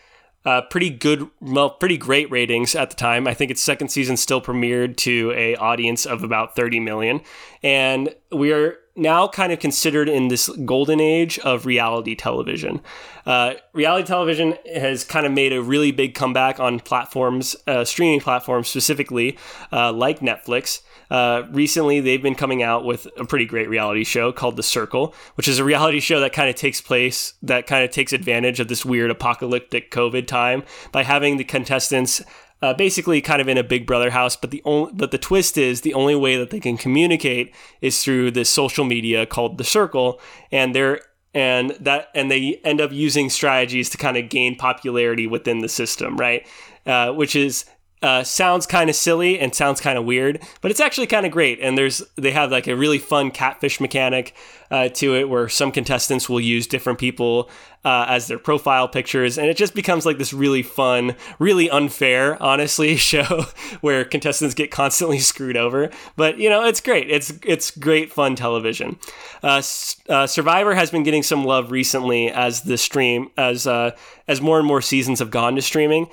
uh, 0.44 0.62
pretty 0.62 0.90
good, 0.90 1.28
well, 1.40 1.70
pretty 1.70 1.96
great 1.96 2.30
ratings 2.30 2.74
at 2.74 2.90
the 2.90 2.96
time. 2.96 3.26
I 3.26 3.34
think 3.34 3.50
its 3.50 3.62
second 3.62 3.88
season 3.88 4.16
still 4.16 4.40
premiered 4.40 4.96
to 4.98 5.32
a 5.36 5.56
audience 5.56 6.04
of 6.04 6.22
about 6.22 6.56
30 6.56 6.80
million, 6.80 7.20
and 7.62 8.14
we 8.30 8.52
are 8.52 8.78
now 8.96 9.26
kind 9.26 9.52
of 9.52 9.58
considered 9.58 10.08
in 10.08 10.28
this 10.28 10.48
golden 10.64 11.00
age 11.00 11.38
of 11.40 11.66
reality 11.66 12.14
television. 12.14 12.80
Uh, 13.26 13.54
reality 13.72 14.06
television 14.06 14.56
has 14.72 15.02
kind 15.04 15.26
of 15.26 15.32
made 15.32 15.52
a 15.52 15.62
really 15.62 15.90
big 15.90 16.14
comeback 16.14 16.60
on 16.60 16.78
platforms, 16.78 17.56
uh, 17.66 17.84
streaming 17.84 18.20
platforms 18.20 18.68
specifically, 18.68 19.36
uh, 19.72 19.92
like 19.92 20.20
Netflix. 20.20 20.82
Uh, 21.10 21.42
recently, 21.50 22.00
they've 22.00 22.22
been 22.22 22.34
coming 22.34 22.62
out 22.62 22.84
with 22.84 23.06
a 23.16 23.24
pretty 23.24 23.46
great 23.46 23.68
reality 23.68 24.04
show 24.04 24.32
called 24.32 24.56
The 24.56 24.62
Circle, 24.62 25.14
which 25.34 25.48
is 25.48 25.58
a 25.58 25.64
reality 25.64 26.00
show 26.00 26.20
that 26.20 26.32
kind 26.32 26.48
of 26.48 26.56
takes 26.56 26.80
place, 26.80 27.34
that 27.42 27.66
kind 27.66 27.84
of 27.84 27.90
takes 27.90 28.12
advantage 28.12 28.60
of 28.60 28.68
this 28.68 28.84
weird 28.84 29.10
apocalyptic 29.10 29.90
COVID 29.90 30.26
time 30.26 30.62
by 30.92 31.02
having 31.02 31.36
the 31.36 31.44
contestants 31.44 32.22
uh, 32.64 32.72
basically 32.72 33.20
kind 33.20 33.42
of 33.42 33.48
in 33.48 33.58
a 33.58 33.62
Big 33.62 33.86
Brother 33.86 34.10
house. 34.10 34.36
But 34.36 34.50
the 34.50 34.62
only 34.64 34.90
but 34.94 35.10
the 35.10 35.18
twist 35.18 35.58
is 35.58 35.82
the 35.82 35.92
only 35.92 36.14
way 36.14 36.36
that 36.36 36.48
they 36.48 36.60
can 36.60 36.78
communicate 36.78 37.54
is 37.82 38.02
through 38.02 38.30
this 38.30 38.48
social 38.48 38.86
media 38.86 39.26
called 39.26 39.58
the 39.58 39.64
Circle, 39.64 40.18
and 40.50 40.74
they're 40.74 41.00
and 41.34 41.72
that 41.78 42.08
and 42.14 42.30
they 42.30 42.60
end 42.64 42.80
up 42.80 42.90
using 42.90 43.28
strategies 43.28 43.90
to 43.90 43.98
kind 43.98 44.16
of 44.16 44.30
gain 44.30 44.56
popularity 44.56 45.26
within 45.26 45.58
the 45.58 45.68
system, 45.68 46.16
right? 46.16 46.46
Uh, 46.86 47.12
which 47.12 47.36
is 47.36 47.66
uh, 48.00 48.24
sounds 48.24 48.66
kind 48.66 48.88
of 48.88 48.96
silly 48.96 49.38
and 49.38 49.54
sounds 49.54 49.80
kind 49.80 49.98
of 49.98 50.06
weird, 50.06 50.42
but 50.62 50.70
it's 50.70 50.80
actually 50.80 51.06
kind 51.06 51.26
of 51.26 51.32
great. 51.32 51.58
And 51.60 51.76
there's 51.76 52.02
they 52.16 52.30
have 52.30 52.50
like 52.50 52.66
a 52.66 52.76
really 52.76 52.98
fun 52.98 53.30
catfish 53.30 53.78
mechanic 53.78 54.34
uh, 54.70 54.88
to 54.88 55.14
it, 55.16 55.28
where 55.28 55.50
some 55.50 55.70
contestants 55.70 56.30
will 56.30 56.40
use 56.40 56.66
different 56.66 56.98
people 56.98 57.50
uh, 57.84 58.06
as 58.08 58.26
their 58.26 58.38
profile 58.38 58.88
pictures, 58.88 59.38
and 59.38 59.48
it 59.48 59.56
just 59.56 59.74
becomes 59.74 60.06
like 60.06 60.18
this 60.18 60.32
really 60.32 60.62
fun, 60.62 61.16
really 61.38 61.68
unfair, 61.70 62.42
honestly, 62.42 62.96
show 63.04 63.46
where 63.80 64.04
contestants 64.04 64.54
get 64.54 64.70
constantly 64.70 65.18
screwed 65.18 65.56
over. 65.56 65.90
But 66.16 66.38
you 66.38 66.48
know, 66.48 66.64
it's 66.64 66.80
great. 66.80 67.10
It's 67.10 67.32
it's 67.44 67.70
great 67.70 68.12
fun 68.12 68.36
television. 68.36 68.98
Uh, 69.42 69.62
uh, 70.08 70.26
Survivor 70.26 70.74
has 70.74 70.90
been 70.90 71.02
getting 71.02 71.22
some 71.22 71.44
love 71.44 71.70
recently 71.70 72.30
as 72.30 72.62
the 72.62 72.78
stream 72.78 73.30
as 73.36 73.66
uh, 73.66 73.92
as 74.28 74.40
more 74.40 74.58
and 74.58 74.66
more 74.66 74.80
seasons 74.80 75.18
have 75.18 75.30
gone 75.30 75.56
to 75.56 75.62
streaming 75.62 76.08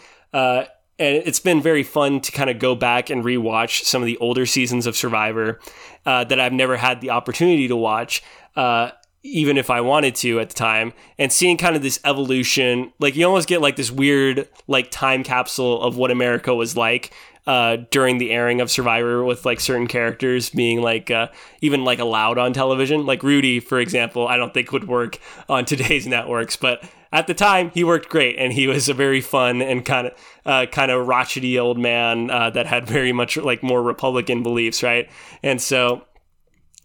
and 1.01 1.17
it's 1.25 1.39
been 1.39 1.62
very 1.62 1.81
fun 1.81 2.21
to 2.21 2.31
kind 2.31 2.49
of 2.49 2.60
go 2.60 2.75
back 2.75 3.10
and 3.10 3.23
rewatch 3.23 3.84
some 3.84 4.03
of 4.03 4.05
the 4.05 4.17
older 4.17 4.45
seasons 4.45 4.86
of 4.86 4.95
Survivor 4.95 5.60
uh, 6.05 6.23
that 6.25 6.39
I've 6.39 6.53
never 6.53 6.77
had 6.77 7.01
the 7.01 7.10
opportunity 7.10 7.67
to 7.67 7.75
watch, 7.75 8.21
uh, 8.55 8.91
even 9.23 9.57
if 9.57 9.69
I 9.69 9.81
wanted 9.81 10.15
to 10.15 10.39
at 10.39 10.49
the 10.49 10.55
time, 10.55 10.93
and 11.17 11.31
seeing 11.31 11.57
kind 11.57 11.75
of 11.75 11.81
this 11.81 11.99
evolution. 12.05 12.91
Like 12.99 13.15
you 13.15 13.25
almost 13.25 13.47
get 13.47 13.62
like 13.62 13.75
this 13.75 13.91
weird 13.91 14.47
like 14.67 14.91
time 14.91 15.23
capsule 15.23 15.81
of 15.81 15.97
what 15.97 16.12
America 16.12 16.53
was 16.55 16.75
like 16.75 17.13
uh, 17.47 17.77
during 17.89 18.17
the 18.17 18.31
airing 18.31 18.62
of 18.62 18.69
Survivor 18.69 19.23
with 19.23 19.45
like 19.45 19.60
certain 19.60 19.88
characters 19.88 20.49
being 20.49 20.81
like 20.81 21.10
uh, 21.10 21.27
even 21.62 21.84
like 21.84 21.99
allowed 21.99 22.38
on 22.38 22.53
television. 22.53 23.05
Like 23.05 23.23
Rudy, 23.23 23.60
for 23.60 23.79
example, 23.79 24.27
I 24.27 24.38
don't 24.38 24.53
think 24.53 24.71
would 24.71 24.88
work 24.88 25.19
on 25.49 25.65
today's 25.65 26.07
networks, 26.07 26.55
but 26.55 26.84
at 27.13 27.27
the 27.27 27.34
time 27.34 27.71
he 27.73 27.84
worked 27.84 28.10
great 28.10 28.38
and 28.38 28.53
he 28.53 28.67
was 28.67 28.88
a 28.89 28.93
very 28.93 29.21
fun 29.21 29.62
and 29.62 29.84
kind 29.86 30.07
of 30.07 30.13
uh, 30.45 30.65
kind 30.67 30.91
of 30.91 31.07
rochety 31.07 31.60
old 31.60 31.77
man 31.77 32.29
uh, 32.29 32.49
that 32.49 32.65
had 32.65 32.88
very 32.88 33.12
much 33.12 33.38
like 33.38 33.62
more 33.62 33.84
republican 33.84 34.41
beliefs 34.41 34.81
right 34.81 35.10
and 35.43 35.62
so 35.62 36.03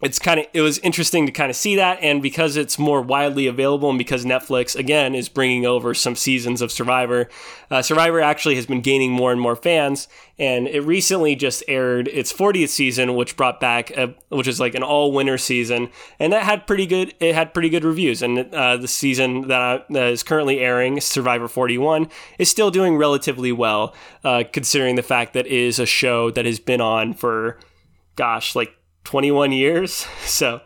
it's 0.03 0.19
kind 0.19 0.41
of 0.41 0.47
it 0.53 0.61
was 0.61 0.79
interesting 0.81 1.25
to 1.25 1.33
kind 1.33 1.49
of 1.49 1.57
see 1.57 1.75
that 1.77 1.99
and 2.03 2.21
because 2.21 2.55
it's 2.57 2.79
more 2.79 3.01
widely 3.01 3.47
available 3.47 3.89
and 3.89 3.97
because 3.97 4.27
netflix 4.27 4.77
again 4.77 5.15
is 5.15 5.29
bringing 5.31 5.65
over 5.65 5.95
some 5.95 6.15
seasons 6.15 6.61
of 6.61 6.71
survivor 6.71 7.29
uh, 7.71 7.81
survivor 7.81 8.21
actually 8.21 8.55
has 8.57 8.67
been 8.67 8.83
gaining 8.83 9.11
more 9.11 9.33
and 9.33 9.41
more 9.41 9.57
fans 9.57 10.07
and 10.39 10.69
it 10.69 10.83
recently 10.83 11.35
just 11.35 11.65
aired 11.67 12.09
its 12.09 12.31
40th 12.31 12.69
season 12.69 13.15
which 13.15 13.39
brought 13.39 13.59
back 13.59 13.91
a, 13.97 14.15
which 14.29 14.47
is 14.47 14.61
like 14.61 14.75
an 14.75 14.83
all 14.83 15.13
winter 15.13 15.39
season 15.39 15.89
and 16.19 16.31
that 16.31 16.43
had 16.43 16.67
pretty 16.67 16.87
good 16.87 17.15
it 17.19 17.35
had 17.35 17.55
pretty 17.55 17.71
good 17.71 17.85
reviews 17.85 18.21
and 18.21 18.55
uh, 18.55 18.77
the 18.77 18.89
season 18.89 19.49
that, 19.49 19.61
I, 19.61 19.85
that 19.91 20.09
is 20.09 20.23
currently 20.23 20.59
airing 20.59 21.01
survivor 21.01 21.49
41 21.49 22.09
is 22.39 22.51
still 22.51 22.71
doing 22.71 22.99
relatively 22.99 23.51
well 23.51 23.95
uh, 24.25 24.45
considering 24.53 24.97
the 24.97 25.03
fact 25.03 25.33
that 25.33 25.47
it 25.47 25.53
is 25.53 25.79
a 25.79 25.87
show 25.87 26.31
that 26.33 26.45
has 26.45 26.61
been 26.61 26.83
on 26.83 27.15
for 27.15 27.59
gosh 28.15 28.55
like 28.55 28.77
21 29.07 29.53
years. 29.53 30.07
So, 30.27 30.61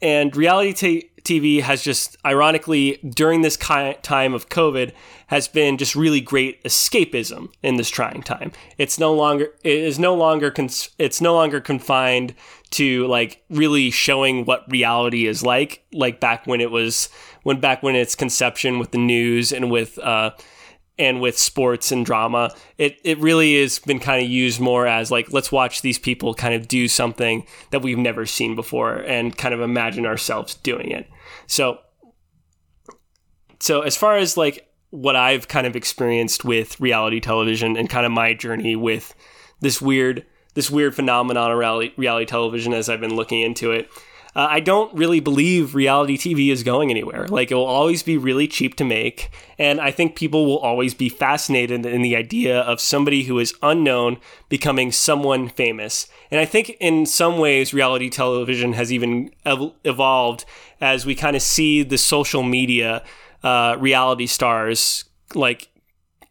and 0.00 0.36
reality 0.36 0.72
t- 0.72 1.10
TV 1.24 1.62
has 1.62 1.82
just, 1.82 2.16
ironically, 2.24 2.98
during 2.98 3.40
this 3.40 3.56
ki- 3.56 3.96
time 4.02 4.34
of 4.34 4.48
COVID, 4.50 4.92
has 5.28 5.48
been 5.48 5.78
just 5.78 5.96
really 5.96 6.20
great 6.20 6.62
escapism 6.62 7.48
in 7.62 7.76
this 7.76 7.88
trying 7.90 8.22
time. 8.22 8.52
It's 8.78 8.98
no 8.98 9.12
longer, 9.12 9.48
it 9.64 9.78
is 9.78 9.98
no 9.98 10.14
longer, 10.14 10.50
cons- 10.50 10.90
it's 10.98 11.20
no 11.20 11.34
longer 11.34 11.60
confined 11.60 12.34
to 12.72 13.06
like 13.08 13.42
really 13.50 13.90
showing 13.90 14.44
what 14.44 14.70
reality 14.70 15.26
is 15.26 15.42
like, 15.42 15.82
like 15.92 16.20
back 16.20 16.46
when 16.46 16.60
it 16.60 16.70
was, 16.70 17.08
when 17.42 17.58
back 17.58 17.82
when 17.82 17.96
its 17.96 18.14
conception 18.14 18.78
with 18.78 18.92
the 18.92 18.98
news 18.98 19.50
and 19.50 19.70
with, 19.70 19.98
uh, 19.98 20.30
and 20.98 21.20
with 21.20 21.38
sports 21.38 21.92
and 21.92 22.06
drama, 22.06 22.54
it, 22.78 22.98
it 23.04 23.18
really 23.18 23.60
has 23.60 23.78
been 23.78 23.98
kind 23.98 24.24
of 24.24 24.30
used 24.30 24.60
more 24.60 24.86
as 24.86 25.10
like, 25.10 25.32
let's 25.32 25.52
watch 25.52 25.82
these 25.82 25.98
people 25.98 26.34
kind 26.34 26.54
of 26.54 26.68
do 26.68 26.88
something 26.88 27.46
that 27.70 27.82
we've 27.82 27.98
never 27.98 28.24
seen 28.24 28.54
before 28.54 28.94
and 28.94 29.36
kind 29.36 29.52
of 29.54 29.60
imagine 29.60 30.06
ourselves 30.06 30.54
doing 30.54 30.90
it. 30.90 31.08
So, 31.46 31.78
so 33.60 33.82
as 33.82 33.96
far 33.96 34.16
as 34.16 34.36
like 34.36 34.68
what 34.90 35.16
I've 35.16 35.48
kind 35.48 35.66
of 35.66 35.76
experienced 35.76 36.44
with 36.44 36.80
reality 36.80 37.20
television 37.20 37.76
and 37.76 37.90
kind 37.90 38.06
of 38.06 38.12
my 38.12 38.32
journey 38.32 38.76
with 38.76 39.14
this 39.60 39.82
weird, 39.82 40.24
this 40.54 40.70
weird 40.70 40.94
phenomenon 40.94 41.50
of 41.50 41.58
reality, 41.58 41.92
reality 41.96 42.26
television 42.26 42.72
as 42.72 42.88
I've 42.88 43.00
been 43.00 43.16
looking 43.16 43.42
into 43.42 43.72
it, 43.72 43.90
uh, 44.36 44.48
I 44.50 44.60
don't 44.60 44.92
really 44.94 45.18
believe 45.18 45.74
reality 45.74 46.18
TV 46.18 46.50
is 46.50 46.62
going 46.62 46.90
anywhere. 46.90 47.26
Like 47.26 47.50
it 47.50 47.54
will 47.54 47.64
always 47.64 48.02
be 48.02 48.18
really 48.18 48.46
cheap 48.46 48.74
to 48.76 48.84
make, 48.84 49.30
and 49.58 49.80
I 49.80 49.90
think 49.90 50.14
people 50.14 50.44
will 50.44 50.58
always 50.58 50.92
be 50.92 51.08
fascinated 51.08 51.86
in 51.86 52.02
the 52.02 52.14
idea 52.14 52.60
of 52.60 52.78
somebody 52.78 53.22
who 53.22 53.38
is 53.38 53.54
unknown 53.62 54.18
becoming 54.50 54.92
someone 54.92 55.48
famous. 55.48 56.06
And 56.30 56.38
I 56.38 56.44
think 56.44 56.76
in 56.80 57.06
some 57.06 57.38
ways, 57.38 57.72
reality 57.72 58.10
television 58.10 58.74
has 58.74 58.92
even 58.92 59.30
ev- 59.46 59.72
evolved 59.84 60.44
as 60.82 61.06
we 61.06 61.14
kind 61.14 61.34
of 61.34 61.40
see 61.40 61.82
the 61.82 61.96
social 61.96 62.42
media 62.42 63.02
uh, 63.42 63.76
reality 63.78 64.26
stars 64.26 65.06
like 65.34 65.68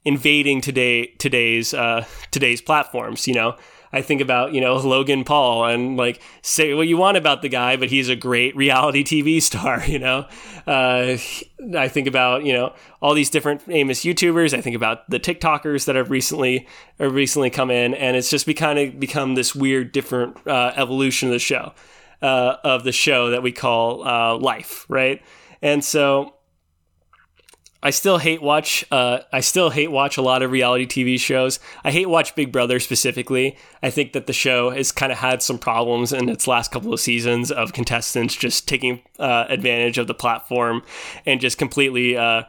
invading 0.04 0.62
today 0.62 1.08
today's 1.18 1.74
uh, 1.74 2.06
today's 2.30 2.62
platforms. 2.62 3.28
You 3.28 3.34
know, 3.34 3.58
I 3.96 4.02
think 4.02 4.20
about, 4.20 4.54
you 4.54 4.60
know, 4.60 4.76
Logan 4.86 5.24
Paul 5.24 5.66
and 5.66 5.96
like 5.96 6.22
say 6.42 6.74
what 6.74 6.88
you 6.88 6.98
want 6.98 7.16
about 7.16 7.42
the 7.42 7.48
guy, 7.48 7.78
but 7.78 7.90
he's 7.90 8.10
a 8.10 8.16
great 8.16 8.54
reality 8.66 9.04
TV 9.04 9.42
star, 9.42 9.84
you 9.88 10.00
know? 10.00 10.28
Uh, 10.68 11.18
I 11.78 11.88
think 11.88 12.06
about, 12.06 12.44
you 12.44 12.52
know, 12.52 12.74
all 13.02 13.14
these 13.14 13.30
different 13.30 13.62
famous 13.62 14.04
YouTubers. 14.04 14.56
I 14.56 14.60
think 14.60 14.76
about 14.76 15.10
the 15.10 15.20
TikTokers 15.20 15.86
that 15.86 15.96
have 15.96 16.12
recently 16.12 16.68
have 17.00 17.14
recently 17.14 17.50
come 17.50 17.72
in, 17.72 17.94
and 17.94 18.18
it's 18.18 18.30
just 18.30 18.46
be 18.46 18.54
kind 18.54 18.78
of 18.78 19.00
become 19.00 19.36
this 19.36 19.56
weird, 19.56 19.92
different 19.92 20.46
uh, 20.46 20.74
evolution 20.76 21.30
of 21.30 21.34
the 21.34 21.40
show, 21.40 21.74
uh, 22.22 22.58
of 22.64 22.84
the 22.84 22.92
show 22.92 23.30
that 23.30 23.44
we 23.44 23.52
call 23.52 24.06
uh, 24.06 24.38
life, 24.38 24.86
right? 24.90 25.22
And 25.62 25.84
so 25.84 26.35
I 27.86 27.92
still 27.92 28.18
hate 28.18 28.42
watch. 28.42 28.84
Uh, 28.90 29.20
I 29.32 29.42
still 29.42 29.70
hate 29.70 29.92
watch 29.92 30.18
a 30.18 30.24
lot 30.24 30.42
of 30.42 30.50
reality 30.50 30.88
TV 30.88 31.20
shows. 31.20 31.60
I 31.84 31.92
hate 31.92 32.08
watch 32.08 32.34
Big 32.34 32.52
Brother 32.52 32.80
specifically. 32.80 33.60
I 33.84 33.92
think 33.92 34.14
that 34.14 34.26
the 34.26 34.34
show 34.34 34.72
has 34.72 34.92
kind 34.92 35.12
of 35.12 35.20
had 35.20 35.44
some 35.44 35.60
problems 35.60 36.12
in 36.12 36.28
its 36.28 36.48
last 36.48 36.72
couple 36.72 36.92
of 36.92 37.00
seasons 37.00 37.52
of 37.52 37.74
contestants 37.74 38.36
just 38.36 38.68
taking 38.68 39.04
uh, 39.20 39.46
advantage 39.50 40.00
of 40.00 40.08
the 40.08 40.16
platform 40.16 40.82
and 41.28 41.40
just 41.40 41.60
completely 41.60 42.18
uh, 42.18 42.46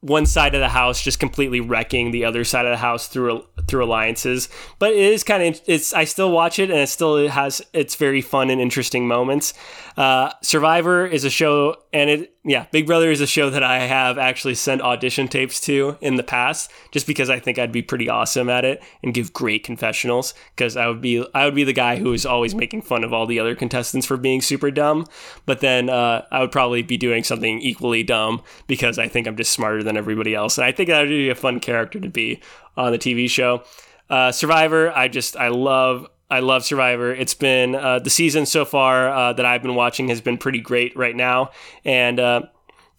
one 0.00 0.26
side 0.26 0.54
of 0.54 0.60
the 0.60 0.68
house 0.68 1.02
just 1.02 1.18
completely 1.18 1.60
wrecking 1.60 2.10
the 2.10 2.24
other 2.24 2.44
side 2.44 2.66
of 2.66 2.70
the 2.70 2.76
house 2.76 3.08
through 3.08 3.44
through 3.66 3.84
alliances. 3.84 4.48
But 4.78 4.92
it 4.92 4.98
is 4.98 5.24
kind 5.24 5.42
of 5.42 5.60
it's 5.66 5.92
I 5.92 6.04
still 6.04 6.30
watch 6.30 6.58
it 6.58 6.70
and 6.70 6.80
it 6.80 6.88
still 6.88 7.28
has 7.28 7.62
its 7.72 7.94
very 7.96 8.20
fun 8.20 8.50
and 8.50 8.60
interesting 8.60 9.08
moments. 9.08 9.54
Uh, 9.96 10.30
Survivor 10.42 11.06
is 11.06 11.24
a 11.24 11.30
show 11.30 11.76
and 11.96 12.10
it 12.10 12.34
yeah 12.44 12.66
big 12.70 12.86
brother 12.86 13.10
is 13.10 13.20
a 13.22 13.26
show 13.26 13.48
that 13.48 13.62
i 13.62 13.78
have 13.78 14.18
actually 14.18 14.54
sent 14.54 14.82
audition 14.82 15.26
tapes 15.28 15.58
to 15.60 15.96
in 16.00 16.16
the 16.16 16.22
past 16.22 16.70
just 16.92 17.06
because 17.06 17.30
i 17.30 17.38
think 17.38 17.58
i'd 17.58 17.72
be 17.72 17.82
pretty 17.82 18.08
awesome 18.08 18.50
at 18.50 18.64
it 18.64 18.82
and 19.02 19.14
give 19.14 19.32
great 19.32 19.64
confessionals 19.64 20.34
because 20.54 20.76
i 20.76 20.86
would 20.86 21.00
be 21.00 21.24
i 21.34 21.44
would 21.46 21.54
be 21.54 21.64
the 21.64 21.72
guy 21.72 21.96
who 21.96 22.12
is 22.12 22.26
always 22.26 22.54
making 22.54 22.82
fun 22.82 23.02
of 23.02 23.12
all 23.12 23.26
the 23.26 23.40
other 23.40 23.54
contestants 23.54 24.06
for 24.06 24.16
being 24.16 24.40
super 24.40 24.70
dumb. 24.70 25.06
But 25.46 25.60
then 25.60 25.88
uh, 25.88 26.26
i 26.30 26.40
would 26.40 26.52
probably 26.52 26.82
be 26.82 26.96
doing 26.96 27.24
something 27.24 27.60
equally 27.60 28.02
dumb 28.02 28.42
because 28.66 28.98
i 28.98 29.08
think 29.08 29.26
i'm 29.26 29.36
just 29.36 29.52
smarter 29.52 29.82
than 29.82 29.96
everybody 29.96 30.34
else. 30.34 30.58
And 30.58 30.64
i 30.64 30.72
think 30.72 30.88
that 30.88 31.00
would 31.00 31.08
be 31.08 31.30
a 31.30 31.34
fun 31.34 31.60
character 31.60 31.98
to 31.98 32.08
be 32.08 32.40
on 32.76 32.92
the 32.92 32.98
tv 32.98 33.28
show. 33.28 33.64
Uh, 34.08 34.30
survivor 34.30 34.92
i 34.92 35.08
just 35.08 35.36
i 35.36 35.48
love 35.48 36.06
I 36.30 36.40
love 36.40 36.64
Survivor. 36.64 37.12
It's 37.12 37.34
been 37.34 37.74
uh, 37.74 38.00
the 38.00 38.10
season 38.10 38.46
so 38.46 38.64
far 38.64 39.08
uh, 39.08 39.32
that 39.34 39.46
I've 39.46 39.62
been 39.62 39.74
watching 39.76 40.08
has 40.08 40.20
been 40.20 40.38
pretty 40.38 40.60
great 40.60 40.96
right 40.96 41.14
now, 41.14 41.50
and 41.84 42.18
uh, 42.18 42.42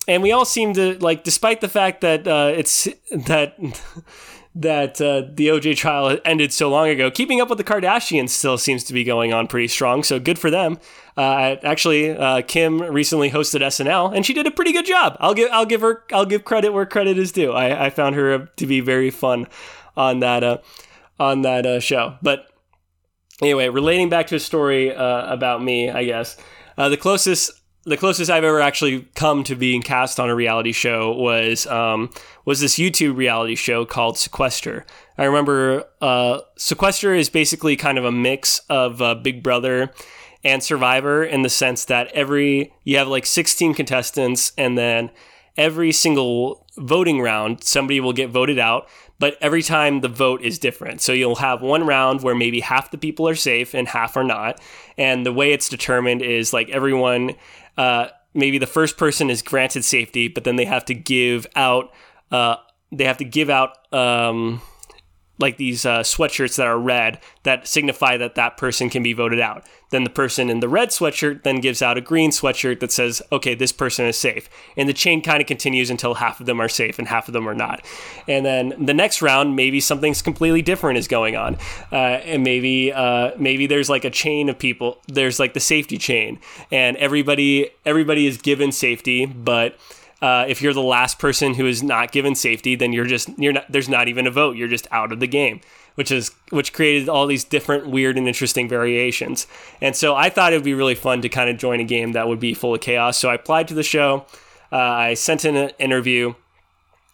and 0.07 0.23
we 0.23 0.31
all 0.31 0.45
seem 0.45 0.73
to 0.75 0.97
like, 0.99 1.23
despite 1.23 1.59
the 1.59 1.67
fact 1.67 2.01
that 2.01 2.25
uh, 2.27 2.53
it's 2.55 2.87
that 3.11 3.57
that 4.55 5.01
uh, 5.01 5.23
the 5.33 5.49
OJ 5.49 5.75
trial 5.75 6.17
ended 6.23 6.53
so 6.53 6.69
long 6.69 6.87
ago, 6.87 7.11
keeping 7.11 7.41
up 7.41 7.49
with 7.49 7.57
the 7.57 7.65
Kardashians 7.65 8.29
still 8.29 8.57
seems 8.57 8.85
to 8.85 8.93
be 8.93 9.03
going 9.03 9.33
on 9.33 9.47
pretty 9.47 9.67
strong. 9.67 10.03
So 10.03 10.19
good 10.19 10.39
for 10.39 10.49
them. 10.49 10.79
Uh, 11.17 11.57
actually, 11.63 12.15
Kim 12.43 12.81
recently 12.81 13.29
hosted 13.29 13.61
SNL, 13.61 14.15
and 14.15 14.25
she 14.25 14.33
did 14.33 14.47
a 14.47 14.51
pretty 14.51 14.71
good 14.71 14.85
job. 14.85 15.17
I'll 15.19 15.33
give 15.33 15.49
I'll 15.51 15.65
give 15.65 15.81
her 15.81 16.03
I'll 16.13 16.25
give 16.25 16.45
credit 16.45 16.71
where 16.71 16.85
credit 16.85 17.17
is 17.17 17.33
due. 17.33 17.51
I, 17.51 17.87
I 17.87 17.89
found 17.89 18.15
her 18.15 18.45
to 18.45 18.65
be 18.65 18.79
very 18.79 19.09
fun 19.09 19.47
on 19.97 20.21
that 20.21 20.63
on 21.19 21.41
that 21.41 21.83
show, 21.83 22.15
but 22.21 22.47
anyway, 23.41 23.69
relating 23.69 24.09
back 24.09 24.27
to 24.27 24.35
a 24.35 24.39
story 24.39 24.93
uh, 24.93 25.31
about 25.31 25.63
me, 25.63 25.89
I 25.89 26.05
guess 26.05 26.37
uh, 26.77 26.89
the 26.89 26.97
closest 26.97 27.51
the 27.87 27.95
closest 27.95 28.29
I've 28.29 28.43
ever 28.43 28.59
actually 28.59 29.07
come 29.15 29.45
to 29.45 29.55
being 29.55 29.81
cast 29.81 30.19
on 30.19 30.29
a 30.29 30.35
reality 30.35 30.73
show 30.73 31.13
was 31.13 31.65
um, 31.67 32.09
was 32.43 32.59
this 32.59 32.77
YouTube 32.77 33.15
reality 33.15 33.55
show 33.55 33.85
called 33.85 34.17
Sequester. 34.17 34.85
I 35.17 35.23
remember 35.23 35.85
uh, 36.01 36.41
Sequester 36.57 37.13
is 37.13 37.29
basically 37.29 37.77
kind 37.77 37.97
of 37.97 38.03
a 38.03 38.11
mix 38.11 38.59
of 38.69 39.01
uh, 39.01 39.15
Big 39.15 39.41
Brother 39.41 39.93
and 40.43 40.61
Survivor 40.61 41.23
in 41.23 41.43
the 41.43 41.49
sense 41.49 41.85
that 41.85 42.07
every 42.07 42.73
you 42.83 42.97
have 42.97 43.07
like 43.07 43.25
16 43.25 43.73
contestants 43.73 44.51
and 44.57 44.77
then 44.77 45.09
every 45.55 45.93
single 45.93 46.65
voting 46.77 47.21
round 47.21 47.63
somebody 47.63 47.99
will 47.99 48.13
get 48.13 48.29
voted 48.29 48.59
out 48.59 48.87
but 49.19 49.37
every 49.41 49.63
time 49.63 50.01
the 50.01 50.07
vote 50.07 50.41
is 50.41 50.59
different. 50.59 51.01
So 51.01 51.11
you'll 51.11 51.35
have 51.37 51.61
one 51.61 51.85
round 51.85 52.21
where 52.21 52.35
maybe 52.35 52.59
half 52.59 52.91
the 52.91 52.97
people 52.97 53.27
are 53.27 53.35
safe 53.35 53.73
and 53.73 53.87
half 53.87 54.15
are 54.15 54.23
not. 54.23 54.61
And 54.97 55.25
the 55.25 55.33
way 55.33 55.53
it's 55.53 55.69
determined 55.69 56.21
is 56.21 56.53
like 56.53 56.69
everyone, 56.69 57.35
uh, 57.77 58.07
maybe 58.33 58.57
the 58.57 58.67
first 58.67 58.97
person 58.97 59.29
is 59.29 59.41
granted 59.41 59.83
safety, 59.83 60.27
but 60.27 60.43
then 60.43 60.55
they 60.55 60.65
have 60.65 60.85
to 60.85 60.93
give 60.93 61.47
out, 61.55 61.91
uh, 62.31 62.57
they 62.91 63.05
have 63.05 63.17
to 63.17 63.25
give 63.25 63.49
out, 63.49 63.91
um, 63.93 64.61
like 65.39 65.57
these 65.57 65.85
uh, 65.85 65.99
sweatshirts 65.99 66.57
that 66.57 66.67
are 66.67 66.79
red 66.79 67.19
that 67.43 67.67
signify 67.67 68.17
that 68.17 68.35
that 68.35 68.57
person 68.57 68.89
can 68.89 69.03
be 69.03 69.13
voted 69.13 69.39
out. 69.39 69.63
Then 69.89 70.03
the 70.03 70.09
person 70.09 70.49
in 70.49 70.59
the 70.59 70.67
red 70.67 70.89
sweatshirt 70.89 71.43
then 71.43 71.61
gives 71.61 71.81
out 71.81 71.97
a 71.97 72.01
green 72.01 72.31
sweatshirt 72.31 72.81
that 72.81 72.91
says, 72.91 73.21
okay, 73.31 73.55
this 73.55 73.71
person 73.71 74.05
is 74.05 74.17
safe. 74.17 74.49
And 74.75 74.89
the 74.89 74.93
chain 74.93 75.21
kind 75.21 75.39
of 75.39 75.47
continues 75.47 75.89
until 75.89 76.15
half 76.15 76.39
of 76.39 76.45
them 76.45 76.59
are 76.59 76.67
safe 76.67 76.99
and 76.99 77.07
half 77.07 77.29
of 77.29 77.33
them 77.33 77.47
are 77.47 77.55
not. 77.55 77.85
And 78.27 78.45
then 78.45 78.73
the 78.85 78.93
next 78.93 79.21
round, 79.21 79.55
maybe 79.55 79.79
something's 79.79 80.21
completely 80.21 80.61
different 80.61 80.97
is 80.97 81.07
going 81.07 81.37
on. 81.37 81.55
Uh, 81.91 81.95
and 81.95 82.43
maybe, 82.43 82.91
uh, 82.91 83.31
maybe 83.37 83.65
there's 83.65 83.89
like 83.89 84.03
a 84.03 84.09
chain 84.09 84.49
of 84.49 84.59
people, 84.59 84.97
there's 85.07 85.39
like 85.39 85.53
the 85.53 85.59
safety 85.59 85.97
chain 85.97 86.39
and 86.71 86.97
everybody, 86.97 87.69
everybody 87.85 88.27
is 88.27 88.37
given 88.37 88.71
safety, 88.73 89.25
but 89.25 89.77
uh, 90.21 90.45
if 90.47 90.61
you're 90.61 90.73
the 90.73 90.81
last 90.81 91.19
person 91.19 91.53
who 91.53 91.67
is 91.67 91.83
not 91.83 92.11
given 92.11 92.33
safety, 92.33 92.75
then 92.75 92.91
you're 92.91 93.05
just 93.05 93.29
you're 93.37 93.53
not. 93.53 93.71
There's 93.71 93.89
not 93.89 94.07
even 94.07 94.25
a 94.25 94.31
vote. 94.31 94.57
You're 94.57 94.67
just 94.67 94.87
out 94.91 95.11
of 95.11 95.19
the 95.19 95.27
game, 95.27 95.61
which 95.95 96.11
is 96.11 96.31
which 96.49 96.73
created 96.73 97.07
all 97.07 97.27
these 97.27 97.43
different 97.43 97.87
weird 97.87 98.17
and 98.17 98.27
interesting 98.27 98.67
variations. 98.67 99.45
And 99.79 99.95
so 99.95 100.15
I 100.15 100.29
thought 100.29 100.53
it 100.53 100.55
would 100.55 100.65
be 100.65 100.73
really 100.73 100.95
fun 100.95 101.21
to 101.21 101.29
kind 101.29 101.49
of 101.49 101.57
join 101.57 101.79
a 101.79 101.83
game 101.83 102.13
that 102.13 102.27
would 102.27 102.39
be 102.39 102.55
full 102.55 102.73
of 102.73 102.81
chaos. 102.81 103.17
So 103.17 103.29
I 103.29 103.35
applied 103.35 103.67
to 103.67 103.75
the 103.75 103.83
show. 103.83 104.25
Uh, 104.71 104.77
I 104.77 105.13
sent 105.13 105.45
in 105.45 105.55
an 105.55 105.71
interview, 105.77 106.33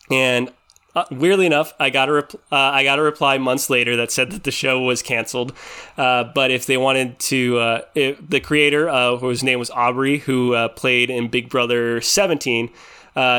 and 0.09 0.51
uh, 0.95 1.05
weirdly 1.09 1.45
enough, 1.45 1.73
I 1.79 1.89
got 1.89 2.09
a 2.09 2.17
uh, 2.17 2.25
I 2.51 2.83
got 2.83 2.99
a 2.99 3.01
reply 3.01 3.37
months 3.37 3.69
later 3.69 3.95
that 3.97 4.11
said 4.11 4.31
that 4.31 4.43
the 4.43 4.51
show 4.51 4.79
was 4.81 5.01
canceled. 5.01 5.53
Uh, 5.97 6.25
but 6.35 6.51
if 6.51 6.65
they 6.65 6.77
wanted 6.77 7.17
to, 7.19 7.57
uh, 7.57 7.81
the 7.95 8.41
creator, 8.43 8.89
uh, 8.89 9.17
whose 9.17 9.43
name 9.43 9.59
was 9.59 9.71
Audrey, 9.71 10.19
who 10.19 10.53
uh, 10.53 10.67
played 10.69 11.09
in 11.09 11.29
Big 11.29 11.49
Brother 11.49 11.99
17, 11.99 12.69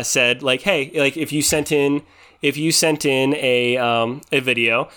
said 0.03 0.43
like, 0.43 0.63
hey, 0.63 0.91
like 0.95 1.17
if 1.17 1.33
you 1.33 1.43
sent 1.43 1.71
in 1.71 2.03
if 2.43 2.59
you 2.59 2.73
sent 2.73 3.07
in 3.07 3.35
a 3.37 3.79
um, 3.79 4.21
a 4.33 4.41
video, 4.41 4.89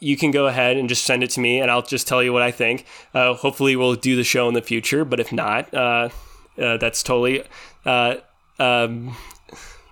you 0.00 0.16
can 0.16 0.30
go 0.30 0.46
ahead 0.46 0.76
and 0.76 0.88
just 0.88 1.04
send 1.04 1.22
it 1.22 1.30
to 1.30 1.40
me, 1.40 1.60
and 1.60 1.70
I'll 1.70 1.82
just 1.82 2.06
tell 2.06 2.22
you 2.22 2.32
what 2.32 2.42
I 2.42 2.50
think. 2.50 2.84
Hopefully, 3.14 3.76
we'll 3.76 3.94
do 3.94 4.16
the 4.16 4.24
show 4.24 4.48
in 4.48 4.54
the 4.54 4.60
future, 4.60 5.04
but 5.04 5.20
if 5.20 5.32
not, 5.32 5.70
that's 6.56 7.02
totally 7.02 7.44
um, 7.86 9.16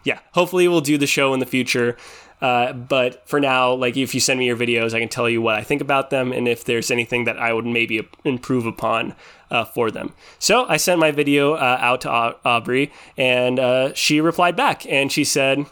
yeah, 0.04 0.20
hopefully 0.32 0.68
we'll 0.68 0.80
do 0.80 0.98
the 0.98 1.06
show 1.06 1.34
in 1.34 1.40
the 1.40 1.46
future. 1.46 1.96
Uh, 2.40 2.72
but 2.74 3.26
for 3.26 3.40
now, 3.40 3.72
like 3.72 3.96
if 3.96 4.14
you 4.14 4.20
send 4.20 4.38
me 4.38 4.46
your 4.46 4.56
videos, 4.56 4.92
I 4.92 5.00
can 5.00 5.08
tell 5.08 5.30
you 5.30 5.40
what 5.40 5.54
I 5.54 5.62
think 5.62 5.80
about 5.80 6.10
them 6.10 6.30
and 6.30 6.46
if 6.46 6.64
there's 6.64 6.90
anything 6.90 7.24
that 7.24 7.38
I 7.38 7.52
would 7.52 7.64
maybe 7.64 8.06
improve 8.24 8.66
upon 8.66 9.14
uh, 9.50 9.64
for 9.64 9.90
them. 9.90 10.12
So 10.38 10.66
I 10.68 10.76
sent 10.76 11.00
my 11.00 11.10
video 11.10 11.54
uh, 11.54 11.78
out 11.80 12.02
to 12.02 12.10
Audrey, 12.10 12.92
and 13.16 13.58
uh, 13.58 13.94
she 13.94 14.20
replied 14.20 14.56
back, 14.56 14.84
and 14.86 15.10
she 15.10 15.24
said, 15.24 15.64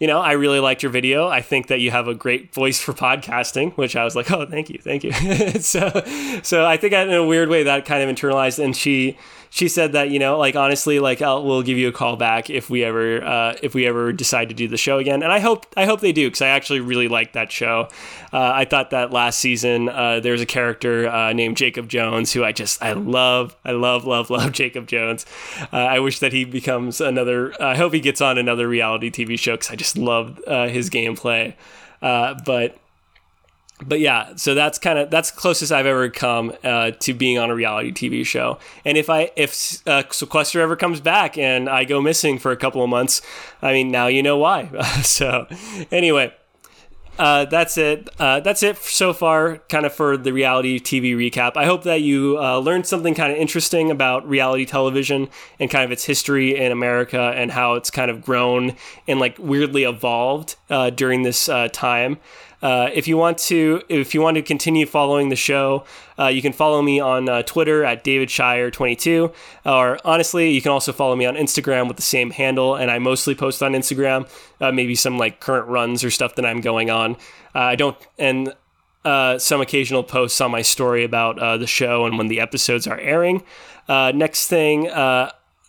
you 0.00 0.06
know, 0.06 0.20
I 0.20 0.32
really 0.32 0.60
liked 0.60 0.82
your 0.82 0.92
video. 0.92 1.28
I 1.28 1.40
think 1.40 1.68
that 1.68 1.80
you 1.80 1.90
have 1.90 2.08
a 2.08 2.14
great 2.14 2.54
voice 2.54 2.80
for 2.80 2.92
podcasting, 2.92 3.72
which 3.76 3.96
I 3.96 4.04
was 4.04 4.16
like, 4.16 4.30
oh, 4.30 4.46
thank 4.46 4.70
you, 4.70 4.78
thank 4.82 5.04
you. 5.04 5.12
so, 5.60 6.02
so 6.42 6.64
I 6.64 6.76
think 6.76 6.92
in 6.92 7.12
a 7.12 7.26
weird 7.26 7.48
way 7.48 7.64
that 7.64 7.84
kind 7.84 8.08
of 8.08 8.14
internalized, 8.14 8.62
and 8.62 8.76
she 8.76 9.18
she 9.54 9.68
said 9.68 9.92
that 9.92 10.10
you 10.10 10.18
know 10.18 10.36
like 10.36 10.56
honestly 10.56 10.98
like 10.98 11.22
I'll, 11.22 11.44
we'll 11.44 11.62
give 11.62 11.78
you 11.78 11.86
a 11.86 11.92
call 11.92 12.16
back 12.16 12.50
if 12.50 12.68
we 12.68 12.82
ever 12.82 13.24
uh, 13.24 13.56
if 13.62 13.72
we 13.72 13.86
ever 13.86 14.12
decide 14.12 14.48
to 14.48 14.54
do 14.54 14.66
the 14.66 14.76
show 14.76 14.98
again. 14.98 15.22
And 15.22 15.30
I 15.30 15.38
hope 15.38 15.64
I 15.76 15.84
hope 15.84 16.00
they 16.00 16.10
do 16.10 16.26
because 16.26 16.42
I 16.42 16.48
actually 16.48 16.80
really 16.80 17.06
liked 17.06 17.34
that 17.34 17.52
show. 17.52 17.88
Uh, 18.32 18.50
I 18.52 18.64
thought 18.64 18.90
that 18.90 19.12
last 19.12 19.38
season 19.38 19.88
uh, 19.88 20.18
there 20.18 20.32
was 20.32 20.40
a 20.40 20.46
character 20.46 21.08
uh, 21.08 21.32
named 21.32 21.56
Jacob 21.56 21.88
Jones 21.88 22.32
who 22.32 22.42
I 22.42 22.50
just 22.50 22.82
I 22.82 22.94
love 22.94 23.54
I 23.64 23.70
love 23.70 24.04
love 24.04 24.28
love 24.38 24.50
Jacob 24.50 24.88
Jones. 24.88 25.24
Uh, 25.72 25.76
I 25.76 26.00
wish 26.00 26.18
that 26.18 26.32
he 26.32 26.44
becomes 26.44 27.00
another 27.00 27.54
I 27.62 27.76
hope 27.76 27.94
he 27.94 28.00
gets 28.00 28.20
on 28.20 28.38
another 28.38 28.66
reality 28.66 29.08
TV 29.08 29.38
show 29.38 29.52
because 29.52 29.70
I 29.70 29.76
just 29.76 29.96
love 29.96 30.40
uh, 30.48 30.66
his 30.66 30.90
gameplay. 30.90 31.54
But 32.00 32.76
but 33.86 34.00
yeah, 34.00 34.34
so 34.36 34.54
that's 34.54 34.78
kind 34.78 34.98
of 34.98 35.10
that's 35.10 35.30
closest 35.30 35.72
I've 35.72 35.86
ever 35.86 36.08
come 36.08 36.52
uh, 36.62 36.92
to 36.92 37.14
being 37.14 37.38
on 37.38 37.50
a 37.50 37.54
reality 37.54 37.92
TV 37.92 38.24
show. 38.24 38.58
And 38.84 38.96
if 38.96 39.10
I 39.10 39.30
if 39.36 39.86
uh, 39.86 40.02
Sequester 40.10 40.60
ever 40.60 40.76
comes 40.76 41.00
back 41.00 41.36
and 41.38 41.68
I 41.68 41.84
go 41.84 42.00
missing 42.00 42.38
for 42.38 42.52
a 42.52 42.56
couple 42.56 42.82
of 42.82 42.90
months, 42.90 43.22
I 43.62 43.72
mean 43.72 43.90
now 43.90 44.06
you 44.06 44.22
know 44.22 44.38
why. 44.38 44.68
so 45.02 45.46
anyway, 45.90 46.32
uh, 47.18 47.44
that's 47.44 47.78
it. 47.78 48.08
Uh, 48.18 48.40
that's 48.40 48.62
it 48.62 48.76
so 48.78 49.12
far, 49.12 49.58
kind 49.68 49.86
of 49.86 49.92
for 49.92 50.16
the 50.16 50.32
reality 50.32 50.80
TV 50.80 51.14
recap. 51.14 51.56
I 51.56 51.64
hope 51.64 51.84
that 51.84 52.00
you 52.00 52.38
uh, 52.40 52.58
learned 52.58 52.86
something 52.86 53.14
kind 53.14 53.32
of 53.32 53.38
interesting 53.38 53.90
about 53.90 54.28
reality 54.28 54.64
television 54.64 55.28
and 55.60 55.70
kind 55.70 55.84
of 55.84 55.92
its 55.92 56.04
history 56.04 56.56
in 56.56 56.72
America 56.72 57.32
and 57.36 57.52
how 57.52 57.74
it's 57.74 57.90
kind 57.90 58.10
of 58.10 58.20
grown 58.20 58.74
and 59.06 59.20
like 59.20 59.38
weirdly 59.38 59.84
evolved 59.84 60.56
uh, 60.70 60.90
during 60.90 61.22
this 61.22 61.48
uh, 61.48 61.68
time. 61.72 62.18
Uh, 62.62 62.90
if 62.92 63.06
you 63.06 63.16
want 63.16 63.38
to, 63.38 63.82
if 63.88 64.14
you 64.14 64.20
want 64.20 64.36
to 64.36 64.42
continue 64.42 64.86
following 64.86 65.28
the 65.28 65.36
show, 65.36 65.84
uh, 66.18 66.26
you 66.26 66.40
can 66.42 66.52
follow 66.52 66.80
me 66.82 67.00
on 67.00 67.28
uh, 67.28 67.42
Twitter 67.42 67.84
at 67.84 68.04
David 68.04 68.30
Shire 68.30 68.70
22 68.70 69.32
or 69.64 69.98
honestly, 70.04 70.50
you 70.50 70.62
can 70.62 70.70
also 70.70 70.92
follow 70.92 71.16
me 71.16 71.26
on 71.26 71.34
Instagram 71.34 71.88
with 71.88 71.96
the 71.96 72.02
same 72.02 72.30
handle. 72.30 72.74
And 72.74 72.90
I 72.90 72.98
mostly 72.98 73.34
post 73.34 73.62
on 73.62 73.72
Instagram, 73.72 74.28
uh, 74.60 74.72
maybe 74.72 74.94
some 74.94 75.18
like 75.18 75.40
current 75.40 75.68
runs 75.68 76.04
or 76.04 76.10
stuff 76.10 76.34
that 76.36 76.46
I'm 76.46 76.60
going 76.60 76.90
on. 76.90 77.16
Uh, 77.54 77.60
I 77.60 77.76
don't, 77.76 77.96
and 78.18 78.54
some 79.04 79.60
occasional 79.60 80.02
posts 80.02 80.40
on 80.40 80.50
my 80.50 80.62
story 80.62 81.04
about 81.04 81.36
the 81.60 81.66
show 81.66 82.06
and 82.06 82.16
when 82.16 82.28
the 82.28 82.40
episodes 82.40 82.86
are 82.86 82.98
airing. 82.98 83.42
next 83.88 84.48
thing, 84.48 84.88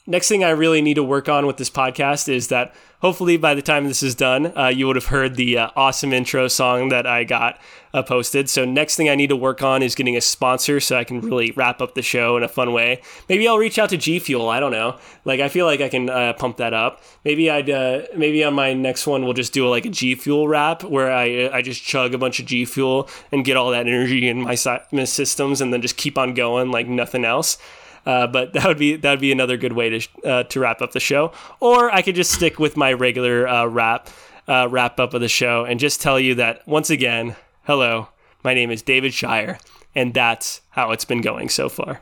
next 0.07 0.27
thing 0.27 0.43
I 0.43 0.51
really 0.51 0.81
need 0.81 0.95
to 0.95 1.03
work 1.03 1.27
on 1.27 1.45
with 1.45 1.57
this 1.57 1.69
podcast 1.69 2.29
is 2.29 2.49
that 2.49 2.73
hopefully 2.99 3.37
by 3.37 3.53
the 3.53 3.61
time 3.61 3.87
this 3.87 4.03
is 4.03 4.15
done, 4.15 4.55
uh, 4.57 4.67
you 4.67 4.87
would 4.87 4.95
have 4.95 5.07
heard 5.07 5.35
the 5.35 5.57
uh, 5.57 5.69
awesome 5.75 6.13
intro 6.13 6.47
song 6.47 6.89
that 6.89 7.05
I 7.05 7.23
got 7.23 7.59
uh, 7.93 8.03
posted. 8.03 8.49
So 8.49 8.65
next 8.65 8.95
thing 8.95 9.09
I 9.09 9.15
need 9.15 9.29
to 9.29 9.35
work 9.35 9.61
on 9.61 9.81
is 9.81 9.95
getting 9.95 10.17
a 10.17 10.21
sponsor 10.21 10.79
so 10.79 10.97
I 10.97 11.03
can 11.03 11.21
really 11.21 11.51
wrap 11.51 11.81
up 11.81 11.95
the 11.95 12.01
show 12.01 12.37
in 12.37 12.43
a 12.43 12.47
fun 12.47 12.73
way. 12.73 13.01
Maybe 13.29 13.47
I'll 13.47 13.57
reach 13.57 13.79
out 13.79 13.89
to 13.89 13.97
G 13.97 14.19
Fuel. 14.19 14.49
I 14.49 14.59
don't 14.59 14.71
know. 14.71 14.97
Like 15.23 15.39
I 15.39 15.49
feel 15.49 15.65
like 15.65 15.81
I 15.81 15.89
can 15.89 16.09
uh, 16.09 16.33
pump 16.33 16.57
that 16.57 16.73
up. 16.73 17.01
Maybe 17.23 17.49
I'd 17.49 17.69
uh, 17.69 18.01
maybe 18.15 18.43
on 18.43 18.53
my 18.53 18.73
next 18.73 19.07
one 19.07 19.23
we'll 19.23 19.33
just 19.33 19.53
do 19.53 19.67
like 19.69 19.85
a 19.85 19.89
G 19.89 20.15
Fuel 20.15 20.47
rap 20.47 20.83
where 20.83 21.11
I 21.11 21.49
I 21.51 21.61
just 21.61 21.83
chug 21.83 22.13
a 22.13 22.17
bunch 22.17 22.39
of 22.39 22.45
G 22.45 22.65
Fuel 22.65 23.09
and 23.31 23.45
get 23.45 23.57
all 23.57 23.71
that 23.71 23.87
energy 23.87 24.27
in 24.27 24.41
my, 24.41 24.57
my 24.91 25.03
systems 25.03 25.61
and 25.61 25.73
then 25.73 25.81
just 25.81 25.97
keep 25.97 26.17
on 26.17 26.33
going 26.33 26.71
like 26.71 26.87
nothing 26.87 27.25
else. 27.25 27.57
Uh, 28.05 28.27
but 28.27 28.53
that 28.53 28.65
would 28.65 28.77
be 28.77 28.95
that 28.95 29.09
would 29.09 29.19
be 29.19 29.31
another 29.31 29.57
good 29.57 29.73
way 29.73 29.89
to 29.89 30.07
uh, 30.23 30.43
to 30.43 30.59
wrap 30.59 30.81
up 30.81 30.91
the 30.91 30.99
show. 30.99 31.31
Or 31.59 31.93
I 31.93 32.01
could 32.01 32.15
just 32.15 32.31
stick 32.31 32.59
with 32.59 32.77
my 32.77 32.93
regular 32.93 33.47
uh, 33.47 33.65
wrap 33.65 34.09
uh, 34.47 34.67
wrap 34.69 34.99
up 34.99 35.13
of 35.13 35.21
the 35.21 35.27
show 35.27 35.65
and 35.65 35.79
just 35.79 36.01
tell 36.01 36.19
you 36.19 36.35
that 36.35 36.67
once 36.67 36.89
again, 36.89 37.35
hello, 37.63 38.09
my 38.43 38.53
name 38.53 38.71
is 38.71 38.81
David 38.81 39.13
Shire, 39.13 39.57
and 39.95 40.13
that's 40.13 40.61
how 40.69 40.91
it's 40.91 41.05
been 41.05 41.21
going 41.21 41.49
so 41.49 41.69
far. 41.69 42.01